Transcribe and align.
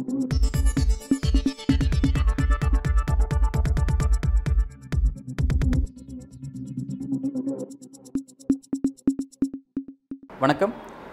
வணக்கம். 0.00 0.12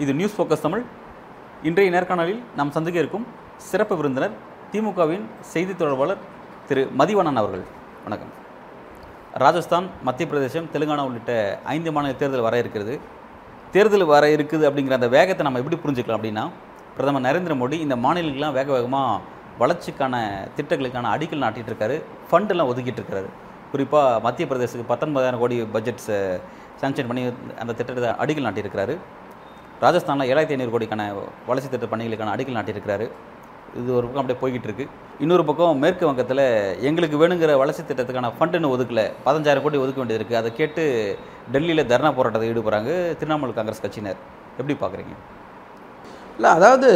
இது 0.03 0.13
news 0.19 0.35
focus 0.37 0.63
Tamil. 0.65 0.83
இன்றைய 1.69 1.91
நேர்காணலில் 1.95 2.39
நாம் 2.55 2.71
சந்திக்க 2.75 2.99
இருக்கும் 2.99 3.25
சிறப்பு 3.57 3.97
விருந்தினர் 3.97 4.37
திமுகவின் 4.71 5.25
செய்தி 5.53 5.75
தொடர்பாளர் 5.75 6.21
திரு 6.69 6.85
மதிவணன் 7.01 7.41
அவர்கள். 7.41 7.65
வணக்கம். 8.05 8.31
ராஜஸ்தான் 9.43 9.89
மத்திய 10.09 10.27
பிரதேசம் 10.29 10.69
தெலுங்கானா 10.75 11.05
உள்ளிட்ட 11.09 11.59
ஐந்து 11.75 11.91
மாநில 11.97 12.13
தேர்தல் 12.21 12.47
வர 12.47 12.57
இருக்கிறது. 12.63 12.95
தேர்தல் 13.75 14.11
வர 14.13 14.29
இருக்குது 14.37 14.65
அப்படிங்கிற 14.69 14.97
அந்த 15.01 15.11
வேகத்தை 15.17 15.45
நம்ம 15.45 15.61
எப்படி 15.63 15.79
புரிஞ்சுக்கலாம் 15.83 16.19
அப்படின்னா 16.19 16.45
பிரதமர் 16.97 17.25
நரேந்திர 17.27 17.55
மோடி 17.61 17.77
இந்த 17.85 17.95
மாநிலங்கள்லாம் 18.05 18.55
வேக 18.59 18.69
வேகமாக 18.77 19.35
வளர்ச்சிக்கான 19.61 20.15
திட்டங்களுக்கான 20.57 21.11
அடிக்கல் 21.15 21.43
நாட்டிகிட்டு 21.43 21.71
இருக்காரு. 21.71 21.95
ஃபண்டெல்லாம் 22.29 22.69
ஒதுக்கிட்டு 22.71 23.01
இருக்காரு. 23.01 23.29
குறிப்பாக 23.71 24.19
மத்திய 24.25 24.45
பிரதேசத்துக்கு 24.49 24.91
பத்தொன்பதாயிரம் 24.91 25.41
கோடி 25.43 25.55
பட்ஜெட்ஸை 25.75 26.17
சாங்ஷன் 26.81 27.09
பண்ணி 27.09 27.23
அந்த 27.61 27.71
திட்டத்தை 27.77 28.11
அடிக்கல் 28.23 28.47
நாட்டியிருக்கிறாரு 28.47 28.95
ராஜஸ்தானில் 29.83 30.29
ஏழாயிரத்தி 30.31 30.55
ஐநூறு 30.55 30.73
கோடிக்கான 30.75 31.03
வளர்ச்சி 31.49 31.69
திட்ட 31.71 31.87
பணிகளுக்கான 31.93 32.31
அடிக்கல் 32.35 32.57
நாட்டியிருக்கிறாரு 32.57 33.07
இது 33.79 33.89
ஒரு 33.97 34.05
பக்கம் 34.07 34.21
அப்படியே 34.21 34.39
போய்கிட்டு 34.41 34.67
இருக்குது 34.69 34.91
இன்னொரு 35.23 35.43
பக்கம் 35.49 35.81
மேற்கு 35.83 36.05
வங்கத்தில் 36.09 36.43
எங்களுக்கு 36.89 37.17
வேணுங்கிற 37.21 37.55
வளர்ச்சி 37.61 37.83
திட்டத்துக்கான 37.89 38.31
ஃபண்டுன்னு 38.37 38.73
ஒதுக்கல. 38.75 39.01
பதினஞ்சாயிரம் 39.25 39.65
கோடி 39.65 39.81
ஒதுக்க 39.83 39.99
வேண்டியது 40.01 40.21
இருக்குது 40.21 40.39
அதை 40.41 40.51
கேட்டு 40.59 40.83
டெல்லியில் 41.55 41.89
தர்ணா 41.91 42.11
போராட்டத்தை 42.19 42.49
ஈடுபடுறாங்க. 42.51 42.91
திரிணாமுல் 43.19 43.57
காங்கிரஸ் 43.57 43.83
கட்சியினர். 43.85 44.21
எப்படி 44.59 44.77
பார்க்குறீங்க 44.83 45.15
இல்லை 46.37 46.49
அதாவது 46.57 46.89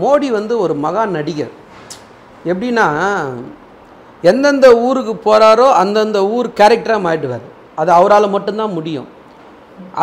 மோடி 0.00 0.28
வந்து 0.38 0.54
ஒரு 0.64 0.74
மகா 0.84 1.02
நடிகர். 1.16 1.52
எப்படின்னா 2.50 2.86
எந்தெந்த 4.30 4.68
ஊருக்கு 4.86 5.12
போகிறாரோ 5.26 5.66
அந்தந்த 5.82 6.18
ஊர் 6.36 6.48
கேரக்டராக 6.60 7.04
மாறிடுவார். 7.06 7.46
அது 7.80 7.90
அவரால் 7.98 8.34
மட்டும்தான் 8.34 8.76
முடியும். 8.78 9.08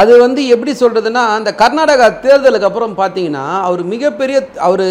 அது 0.02 0.14
வந்து 0.24 0.42
எப்படி 0.54 0.72
சொல்கிறதுனா 0.82 1.22
அந்த 1.38 1.52
கர்நாடகா 1.62 2.08
தேர்தலுக்கு 2.26 2.68
அப்புறம் 2.70 2.98
பார்த்தீங்கன்னா 3.02 3.46
அவர் 3.68 3.82
மிகப்பெரிய 3.94 4.38
அவர் 4.68 4.86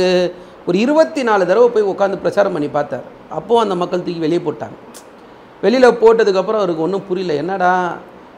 ஒரு 0.69 0.77
இருபத்தி 0.85 1.23
நாலு 1.29 1.43
தடவை 1.51 1.69
போய் 1.75 1.91
உட்காந்து 1.93 2.23
பிரச்சாரம் 2.25 2.55
பண்ணி 2.57 2.69
பார்த்தார். 2.77 3.07
அப்போது 3.39 3.63
அந்த 3.65 3.75
மக்கள் 3.83 4.05
தூக்கி 4.07 4.25
வெளியே 4.27 4.43
போட்டாங்க. 4.47 4.77
வெளியில் 5.65 5.99
போட்டதுக்கப்புறம் 6.03 6.63
அவருக்கு 6.63 6.87
ஒன்றும் 6.87 7.07
புரியல. 7.09 7.35
என்னடா 7.43 7.73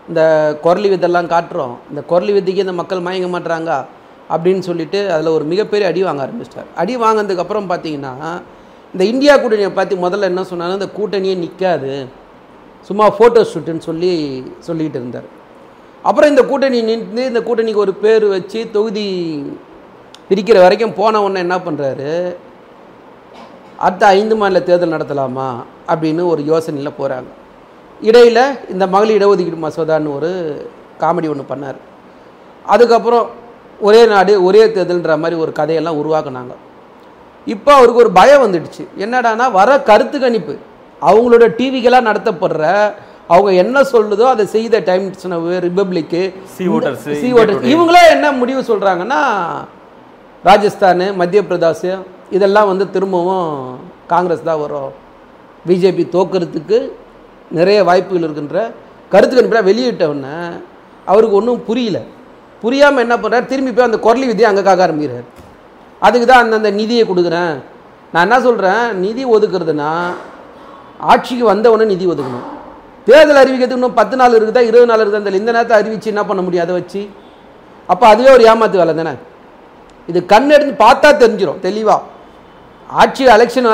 இந்த 0.08 0.22
குரலி 0.64 0.88
விதெல்லாம் 0.94 1.32
காட்டுறோம். 1.34 1.74
இந்த 1.90 2.00
குரலி 2.10 2.32
விதைக்கு 2.36 2.64
இந்த 2.66 2.76
மக்கள் 2.80 3.04
மயங்க 3.06 3.28
மாட்டுறாங்க 3.34 3.72
அப்படின்னு 4.32 4.62
சொல்லிட்டு 4.68 4.98
அதில் 5.14 5.34
ஒரு 5.36 5.44
மிகப்பெரிய 5.52 5.88
அடி 5.90 6.02
வாங்க 6.06 6.22
ஆரம்பிச்சிட்டார். 6.26 6.68
அடி 6.82 6.94
வாங்கினதுக்கப்புறம் 7.04 7.70
பார்த்தீங்கன்னா 7.72 8.12
இந்த 8.94 9.04
இந்தியா 9.12 9.34
கூட்டணியை 9.42 9.70
பார்த்து 9.76 10.04
முதல்ல 10.04 10.30
என்ன 10.32 10.44
சொன்னாலும் 10.50 10.78
இந்த 10.80 10.90
கூட்டணியே 10.98 11.34
நிற்காது 11.44 11.92
சும்மா 12.88 13.06
ஃபோட்டோ 13.16 13.42
ஷூட்டுன்னு 13.52 13.86
சொல்லி 13.88 14.12
சொல்லிக்கிட்டு 14.66 15.00
இருந்தார். 15.00 15.28
அப்புறம் 16.08 16.30
இந்த 16.32 16.42
கூட்டணி 16.50 16.78
நின்று 16.88 17.22
இந்த 17.30 17.40
கூட்டணிக்கு 17.46 17.84
ஒரு 17.84 17.94
பேர் 18.02 18.26
வச்சு 18.34 18.60
தொகுதி 18.74 19.06
பிரிக்கிற 20.28 20.58
வரைக்கும் 20.64 20.96
போன 20.98 21.20
உடனே 21.24 21.40
என்ன 21.44 21.56
பண்ணுறாரு 21.66 22.10
அடுத்த 23.84 24.04
ஐந்து 24.18 24.34
மாநில 24.40 24.60
தேர்தல் 24.66 24.94
நடத்தலாமா 24.96 25.48
அப்படின்னு 25.92 26.22
ஒரு 26.32 26.42
யோசனையில் 26.50 26.98
போகிறாங்க 26.98 27.30
இடையில் 28.08 28.44
இந்த 28.72 28.84
மகளிர் 28.94 29.18
இடஒதுக்கீடு 29.18 29.64
மசோதான்னு 29.64 30.14
ஒரு 30.18 30.30
காமெடி 31.02 31.28
ஒன்று 31.32 31.50
பண்ணார். 31.50 31.78
அதுக்கப்புறம் 32.74 33.26
ஒரே 33.88 34.02
நாடு 34.12 34.32
ஒரே 34.48 34.62
தேர்தல்ன்ற 34.74 35.14
மாதிரி 35.22 35.36
ஒரு 35.44 35.52
கதையெல்லாம் 35.58 35.98
உருவாக்குனாங்க. 36.02 36.54
இப்போ 37.46 37.70
அவருக்கு 37.78 38.02
ஒரு 38.04 38.12
பயம் 38.20 38.44
வந்துடுச்சு. 38.44 38.84
என்னடானா 39.04 39.46
வர 39.58 39.70
கருத்து 39.90 40.18
கணிப்பு. 40.24 40.54
அவங்களோட 41.08 41.46
டிவிக்கெல்லாம் 41.58 42.08
நடத்தப்படுற 42.10 42.64
அவங்க 43.34 43.50
என்ன 43.62 43.76
சொல்லுதோ 43.92 44.24
அதை 44.32 44.44
செய்த 44.54 44.80
டைம்ஸ் 44.88 45.26
ரிப்பப்ளிக்கு 45.66 46.22
சி 46.56 46.64
ஓட்டர்ஸ் 46.76 47.06
சி 47.20 47.28
ஓட்டர்ஸ் 47.40 47.70
இவங்களே 47.74 48.02
என்ன 48.14 48.26
முடிவு 48.40 48.62
சொல்கிறாங்கன்னா 48.70 49.20
ராஜஸ்தான் 50.48 51.04
மத்திய 51.20 51.42
பிரதேசம் 51.50 52.02
இதெல்லாம் 52.36 52.68
வந்து 52.70 52.84
திரும்பவும் 52.94 53.50
காங்கிரஸ் 54.12 54.48
தான் 54.48 54.60
வரும். 54.64 54.90
பிஜேபி 55.68 56.04
தோக்கிறதுக்கு 56.16 56.78
நிறைய 57.58 57.78
வாய்ப்புகள் 57.88 58.26
இருக்கின்ற 58.26 58.58
கருத்து 59.12 59.34
கணிப்பாக 59.36 59.68
வெளியிட்ட 59.70 60.04
உடனே 60.12 60.36
அவருக்கு 61.06 61.38
ஒன்றும் 61.40 61.64
புரியல. 61.68 61.98
புரியாமல் 62.64 63.04
என்ன 63.06 63.16
பண்ணுறார் 63.22 63.50
திரும்பி 63.52 63.72
போய் 63.72 63.88
அந்த 63.88 63.98
குரலி 64.06 64.26
விதியை 64.30 64.48
அங்கே 64.50 64.62
காக்க 64.68 64.86
ஆரம்பிக்கிறார். 64.86 65.26
அதுக்கு 66.06 66.26
தான் 66.30 66.42
அந்தந்த 66.44 66.70
நிதியை 66.80 67.04
கொடுக்குறேன். 67.10 67.54
நான் 68.12 68.26
என்ன 68.26 68.36
சொல்கிறேன் 68.46 68.84
நிதி 69.04 69.22
ஒதுக்குறதுனா 69.36 69.90
ஆட்சிக்கு 71.12 71.44
வந்தவொடனே 71.52 71.92
நிதி 71.92 72.06
ஒதுக்கணும். 72.12 72.46
தேர்தல் 73.08 73.40
அறிவிக்கிறதுக்கு 73.42 73.78
இன்னும் 73.80 73.98
பத்து 74.00 74.14
நாள் 74.20 74.36
இருக்குதா? 74.38 74.62
இருபது 74.68 74.88
நாள் 74.90 75.00
இருக்குதா? 75.02 75.22
இந்த 75.22 75.40
இந்த 75.42 75.52
நேரத்தை 75.56 75.76
அறிவிச்சு 75.80 76.12
என்ன 76.12 76.22
பண்ண 76.28 76.40
முடியும்? 76.44 76.64
அதை 76.66 76.74
வச்சு. 76.78 77.02
அப்போ 77.92 78.04
அதுவே 78.12 78.30
ஒரு 78.36 78.44
ஏமாத்து 78.50 78.80
வேலை 78.82 78.92
தானே? 79.00 79.14
இது 80.10 80.20
கண்ணெடுத்து 80.32 80.74
பார்த்தா 80.84 81.08
தெரிஞ்சிடும் 81.22 81.60
தெளிவாக 81.66 82.00
ஆட்சி 83.02 83.24
எலெக்ஷன் 83.36 83.68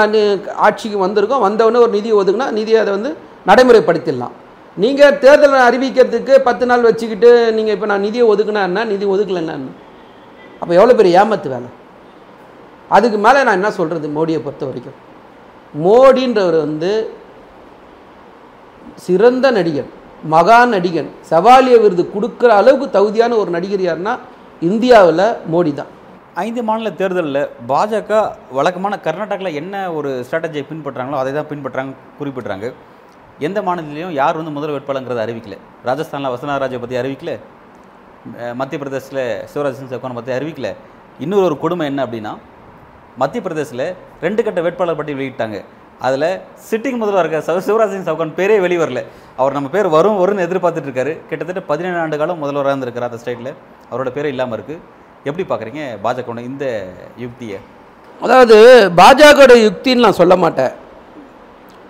ஆட்சிக்கு 0.66 0.98
வந்திருக்கோம். 1.06 1.44
வந்தவொடனே 1.46 1.82
ஒரு 1.86 1.92
நிதி 1.98 2.10
ஒதுக்குனா 2.20 2.48
நிதியை 2.58 2.80
அதை 2.84 2.92
வந்து 2.96 3.10
நடைமுறைப்படுத்திடலாம். 3.50 4.34
நீங்கள் 4.76 5.18
தேர்தலை 5.22 5.60
அறிவிக்கிறதுக்கு 5.68 6.34
பத்து 6.48 6.64
நாள் 6.70 6.86
வச்சுக்கிட்டு 6.88 7.30
நீங்கள் 7.56 7.74
இப்போ 7.76 7.86
நான் 7.92 8.04
நிதியை 8.06 8.26
ஒதுக்குனா 8.32 8.84
நிதி 8.92 9.06
ஒதுக்கலைன்னா 9.14 9.56
அப்போ 10.62 10.72
எவ்வளோ 10.78 10.94
பெரிய 10.98 11.20
ஏமாத்து 11.20 11.48
வேலை? 11.52 11.68
அதுக்கு 12.96 13.18
மேலே 13.26 13.40
நான் 13.46 13.58
என்ன 13.58 13.70
சொல்கிறது 13.78 14.06
மோடியை 14.16 14.40
பொறுத்த 14.44 14.64
வரைக்கும்? 14.68 14.98
மோடின்றவர் 15.84 16.58
வந்து 16.66 16.90
சிறந்த 19.04 19.46
நடிகன் 19.56 19.90
மகா 20.34 20.58
நடிகன் 20.74 21.10
செவாலிய 21.30 21.76
விருது 21.82 22.04
கொடுக்குற 22.14 22.50
அளவுக்கு 22.60 22.86
தகுதியான 22.96 23.36
ஒரு 23.42 23.50
நடிகர் 23.56 23.84
யாருன்னா 23.86 24.14
இந்தியாவில் 24.68 25.26
மோடி 25.52 25.72
தான். 25.80 25.90
ஐந்து 26.46 26.62
மாநில 26.68 26.90
தேர்தலில் 27.00 27.42
பாஜக 27.70 28.10
வழக்கமான 28.58 28.94
கர்நாடகாவில் 29.06 29.58
என்ன 29.60 29.74
ஒரு 29.98 30.10
ஸ்ட்ராட்டஜியை 30.26 30.64
பின்பற்றுறாங்களோ 30.70 31.20
அதை 31.22 31.32
தான் 31.38 31.50
பின்பற்றுறாங்க 31.52 31.94
குறிப்பிட்றாங்க. 32.18 32.68
எந்த 33.46 33.58
மாநிலத்திலையும் 33.66 34.14
யார் 34.20 34.38
வந்து 34.40 34.52
முதல் 34.58 34.72
வேட்பாளங்கிறத 34.74 35.20
அறிவிக்கல. 35.26 35.56
ராஜஸ்தானில் 35.88 36.32
வசனாராஜை 36.34 36.78
பற்றி 36.82 36.96
அறிவிக்கல. 37.02 37.32
மத்திய 38.60 38.78
பிரதேசத்தில் 38.82 39.24
சிவராஜ் 39.52 39.78
சிங் 39.80 39.92
சவுகானை 39.92 40.16
பற்றி 40.18 40.32
அறிவிக்கல. 40.38 40.70
இன்னொரு 41.24 41.44
ஒரு 41.48 41.56
கொடுமை 41.64 41.84
என்ன 41.90 42.00
அப்படின்னா 42.06 42.32
மத்திய 43.22 43.40
பிரதேசத்தில் 43.46 43.86
ரெண்டு 44.24 44.40
கட்ட 44.46 44.60
வேட்பாளர் 44.66 44.98
பட்டியல் 44.98 45.20
வெளியிட்டாங்க. 45.20 45.58
அதில் 46.06 46.28
சிட்டிங் 46.68 47.00
முதல்வர் 47.00 47.24
இருக்க 47.24 47.62
சிவராஜ் 47.68 47.94
சிங் 47.94 48.06
சவுகான் 48.08 48.36
பேரே 48.38 48.56
வெளி 48.64 48.76
வரல 48.82 49.00
அவர் 49.40 49.56
நம்ம 49.56 49.70
பேர் 49.74 49.88
வரும் 49.96 50.20
வரும்னு 50.20 50.46
எதிர்பார்த்துட்டு 50.46 50.88
இருக்காரு 50.90 51.12
கிட்டத்தட்ட 51.30 51.62
பதினேழு 51.70 51.98
ஆண்டு 52.02 52.20
காலம் 52.22 52.40
முதல்வராக 52.42 52.72
இருந்திருக்கார் 52.72 53.08
அந்த 53.08 53.18
ஸ்டேட்டில் 53.22 53.52
அவரோட 53.90 54.10
பேரே 54.16 54.30
இல்லாமல் 54.34 54.56
இருக்குது 54.58 54.80
எப்படி 55.28 55.44
பார்க்குறீங்க 55.50 55.82
பாஜக 56.04 56.38
இந்த 56.50 56.66
யுக்தியை? 57.24 57.58
அதாவது 58.26 58.56
பாஜகவோட 59.00 59.54
யுக்தின்னு 59.66 60.04
நான் 60.06 60.20
சொல்ல 60.22 60.34
மாட்டேன். 60.44 60.72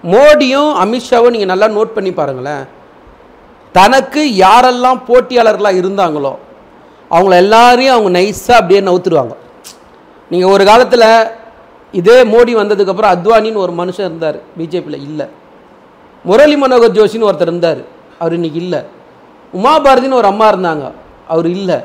மோடியும் 0.04 0.70
அமித்ஷாவும் 0.82 1.34
நீங்கள் 1.34 1.52
நல்லா 1.52 1.68
நோட் 1.78 1.96
பண்ணி 1.96 2.12
பாருங்களேன். 2.20 2.62
தனக்கு 3.74 4.22
யாரெல்லாம் 4.44 5.00
போட்டியாளர்களாக 5.08 5.80
இருந்தாங்களோ 5.80 6.32
அவங்கள 7.10 7.34
எல்லாரையும் 7.44 7.94
அவங்க 7.96 8.10
நைஸாக 8.18 8.60
அப்படியே 8.60 8.80
நவுத்துருவாங்க 8.88 9.34
நீங்கள் 10.30 10.52
ஒரு 10.54 10.64
காலத்தில் 10.70 11.06
இதே 12.00 12.16
மோடி 12.32 12.52
வந்ததுக்கப்புறம் 12.60 13.12
அத்வானின்னு 13.14 13.62
ஒரு 13.66 13.72
மனுஷன் 13.80 14.08
இருந்தார் 14.08 14.38
பிஜேபியில் 14.58 15.04
இல்லை. 15.08 15.26
முரளி 16.24 16.56
மனோகர் 16.62 16.96
ஜோஷின்னு 16.98 17.28
ஒருத்தர் 17.28 17.50
இருந்தார் 17.50 17.80
அவர் 18.20 18.36
இன்னைக்கு 18.38 18.58
இல்லை. 18.64 18.80
உமா 19.58 19.72
பாரதின்னு 19.84 20.20
ஒரு 20.22 20.28
அம்மா 20.32 20.46
இருந்தாங்க 20.52 20.84
அவர் 21.32 21.48
இல்லை. 21.56 21.78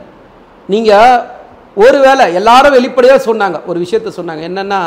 நீங்கள் 0.73 1.23
ஒருவேளை 1.83 2.25
எல்லாரும் 2.39 2.75
வெளிப்படையாக 2.77 3.25
சொன்னாங்க 3.29 3.57
ஒரு 3.69 3.77
விஷயத்த 3.83 4.11
சொன்னாங்க 4.19 4.43
என்னென்னா 4.49 4.81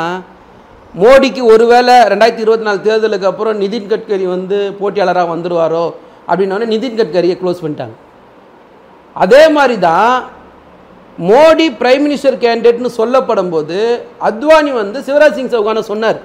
மோடிக்கு 0.95 1.41
ஒருவேளை 1.53 1.95
ரெண்டாயிரத்தி 2.11 2.43
இருபத்தி 2.45 2.65
நாலு 2.67 2.79
தேர்தலுக்கு 2.85 3.27
அப்புறம் 3.31 3.59
நிதின் 3.63 3.89
கட்கரி 3.91 4.25
வந்து 4.35 4.57
போட்டியாளராக 4.79 5.27
வந்துடுவாரோ 5.33 5.85
அப்படின்னோடனே 6.29 6.71
நிதின் 6.73 6.99
கட்கரியை 6.99 7.35
க்ளோஸ் 7.41 7.61
பண்ணிட்டாங்க. 7.63 7.95
அதே 9.15 9.43
மாதிரி 9.57 9.75
தான் 9.87 10.13
மோடி 11.29 11.67
பிரைம் 11.79 12.03
மினிஸ்டர் 12.05 12.41
கேண்டிடேட்னு 12.43 12.91
சொல்லப்படும் 12.99 13.51
போது 13.53 13.77
அத்வானி 14.29 14.71
வந்து 14.81 14.99
சிவராஜ் 15.07 15.37
சிங் 15.37 15.53
சௌகானை 15.53 15.81
சொன்னார். 15.91 16.19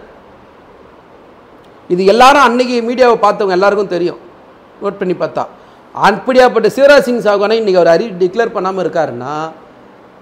இது 1.91 2.03
எல்லாரும் 2.13 2.47
அன்னைக்கு 2.49 2.77
மீடியாவை 2.89 3.17
பார்த்தவங்க 3.25 3.59
எல்லாருக்கும் 3.59 3.95
தெரியும். 3.95 4.21
நோட் 4.83 5.01
பண்ணி 5.01 5.15
பார்த்தா. 5.23 5.45
அப்படியாப்பட்ட 5.95 6.69
சிவராஜ் 6.77 7.07
சிங் 7.09 7.25
சௌகானை 7.27 7.57
இன்றைக்கி 7.61 7.81
அவர் 7.81 7.95
அறி 7.95 8.07
டிக்ளேர் 8.23 8.55
பண்ணாமல் 8.57 8.85
இருக்காருன்னா 8.85 9.35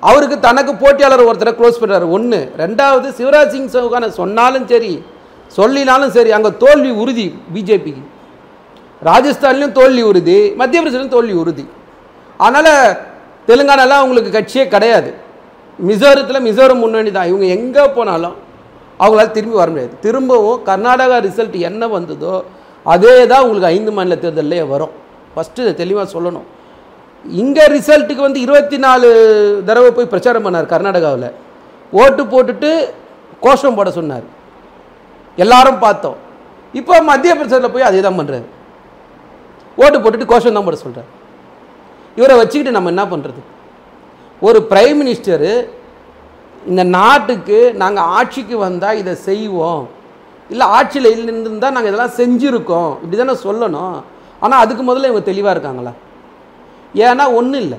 அவருக்கு 0.08 0.36
தனக்கு 0.46 0.72
போட்டியாளர் 0.82 1.28
ஒருத்தரை 1.30 1.52
க்ளோஸ் 1.58 1.80
பண்ணுறாரு 1.80 2.06
ஒன்று 2.16 2.38
ரெண்டாவது 2.62 3.08
சிவராஜ் 3.18 3.52
சிங் 3.54 3.72
சௌகானை 3.74 4.08
சொன்னாலும் 4.20 4.66
சரி 4.72 4.92
சொல்லினாலும் 5.56 6.12
சரி 6.16 6.30
அங்கே 6.36 6.50
தோல்வி 6.64 6.90
உறுதி 7.02 7.26
பிஜேபிக்கு. 7.54 8.02
ராஜஸ்தான்லேயும் 9.08 9.74
தோல்வி 9.78 10.02
உறுதி 10.10 10.36
மத்திய 10.60 10.80
பிரதேசலையும் 10.82 11.14
தோல்வி 11.16 11.34
உறுதி. 11.42 11.64
அதனால் 12.46 12.72
தெலுங்கானாலாம் 13.48 14.00
அவங்களுக்கு 14.02 14.30
கட்சியே 14.36 14.64
கிடையாது. 14.74 15.10
மிசோரத்தில் 15.88 16.44
மிசோரம் 16.48 16.82
முன்னணி 16.84 17.10
தான். 17.16 17.28
இவங்க 17.30 17.46
எங்கே 17.56 17.84
போனாலும் 17.96 18.36
அவங்களால 19.02 19.30
திரும்பி 19.36 19.56
வர 19.60 19.68
முடியாது. 19.72 19.94
திரும்பவும் 20.04 20.58
கர்நாடகா 20.68 21.16
ரிசல்ட் 21.28 21.56
என்ன 21.70 21.82
வந்ததோ 21.96 22.34
அதே 22.94 23.14
தான் 23.32 23.42
உங்களுக்கு 23.44 23.70
ஐந்து 23.76 23.92
மாநில 23.96 24.16
தேர்தலே 24.24 24.60
வரும். 24.74 24.92
ஃபஸ்ட்டு 25.34 25.64
இதை 25.64 25.72
தெளிவாக 25.82 26.06
சொல்லணும். 26.14 26.46
இங்கே 27.24 27.64
ரிசல்ட்டுக்கு 27.76 28.26
வந்து 28.26 28.40
இருபத்தி 28.46 28.78
நாலு 28.84 29.08
தடவை 29.68 29.90
போய் 29.96 30.12
பிரச்சாரம் 30.12 30.44
பண்ணார் 30.46 30.72
கர்நாடகாவில். 30.72 31.28
ஓட்டு 31.92 32.22
போட்டுட்டு 32.32 32.70
கோஷம் 33.44 33.76
போட 33.78 33.90
சொன்னார். 33.98 34.26
எல்லாரும் 35.44 35.82
பார்த்தோம். 35.86 36.18
இப்போ 36.80 36.94
மத்திய 37.10 37.32
பிரதேசத்தில் 37.38 37.74
போய் 37.74 37.88
அதே 37.88 38.00
தான் 38.06 38.18
பண்ணுறாரு 38.18 38.46
ஓட்டு 39.82 39.98
போட்டுட்டு 40.02 40.30
கோஷம் 40.32 40.56
தான் 40.56 40.66
போட 40.68 40.76
சொல்கிறார் 40.84 41.10
இவரை 42.18 42.34
வச்சுக்கிட்டு 42.40 42.76
நம்ம 42.76 42.92
என்ன 42.94 43.04
பண்ணுறது 43.12 43.42
ஒரு 44.48 44.58
பிரைம் 44.70 44.98
மினிஸ்டரு 45.00 45.52
இந்த 46.70 46.82
நாட்டுக்கு 46.96 47.58
நாங்கள் 47.82 48.08
ஆட்சிக்கு 48.16 48.56
வந்தால் 48.66 48.98
இதை 49.00 49.12
செய்வோம். 49.28 49.84
இல்லை 50.50 50.66
ஆட்சியில் 50.76 51.10
இருந்திருந்தால் 51.12 51.74
நாங்கள் 51.74 51.90
இதெல்லாம் 51.90 52.16
செஞ்சுருக்கோம். 52.20 52.90
இப்படி 53.02 53.18
தானே 53.20 53.36
சொல்லணும். 53.46 53.96
ஆனால் 54.44 54.62
அதுக்கு 54.64 54.82
முதல்ல 54.88 55.10
இவங்க 55.10 55.24
தெளிவாக 55.30 55.54
இருக்காங்களா? 55.54 55.92
ஏன்னா 56.94 57.34
ஒன்றும் 57.34 57.60
இல்லை. 57.60 57.78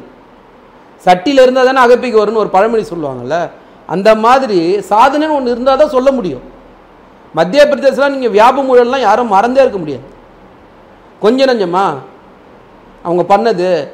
சட்டியில் 1.05 1.43
இருந்தால் 1.43 1.73
தானே 1.73 1.81
அகப்பிக்கு 1.85 2.21
வரும்னு 2.21 2.43
ஒரு 2.43 2.49
பழமொழி 2.49 2.83
சொல்லுவாங்கள்ல 2.83 3.49
அந்த 3.87 4.15
மாதிரி 4.15 4.59
சாதனைன்னு 4.89 5.37
ஒன்று 5.37 5.51
இருந்தால் 5.51 5.77
தான் 5.77 5.95
சொல்ல 5.95 6.11
முடியும். 6.11 6.43
மத்திய 7.33 7.63
பிரதேசலாம் 7.63 8.15
நீங்கள் 8.15 8.35
வியாப 8.37 8.63
ஊழல்லாம் 8.71 8.99
யாரும் 8.99 9.27
மறந்தே 9.27 9.61
இருக்க 9.61 9.77
முடியாது. 9.77 10.03
கொஞ்சம் 11.19 11.49
நஞ்சமா? 11.49 11.85
அவங்க 13.03 13.37
பண்ணது. 13.37 13.87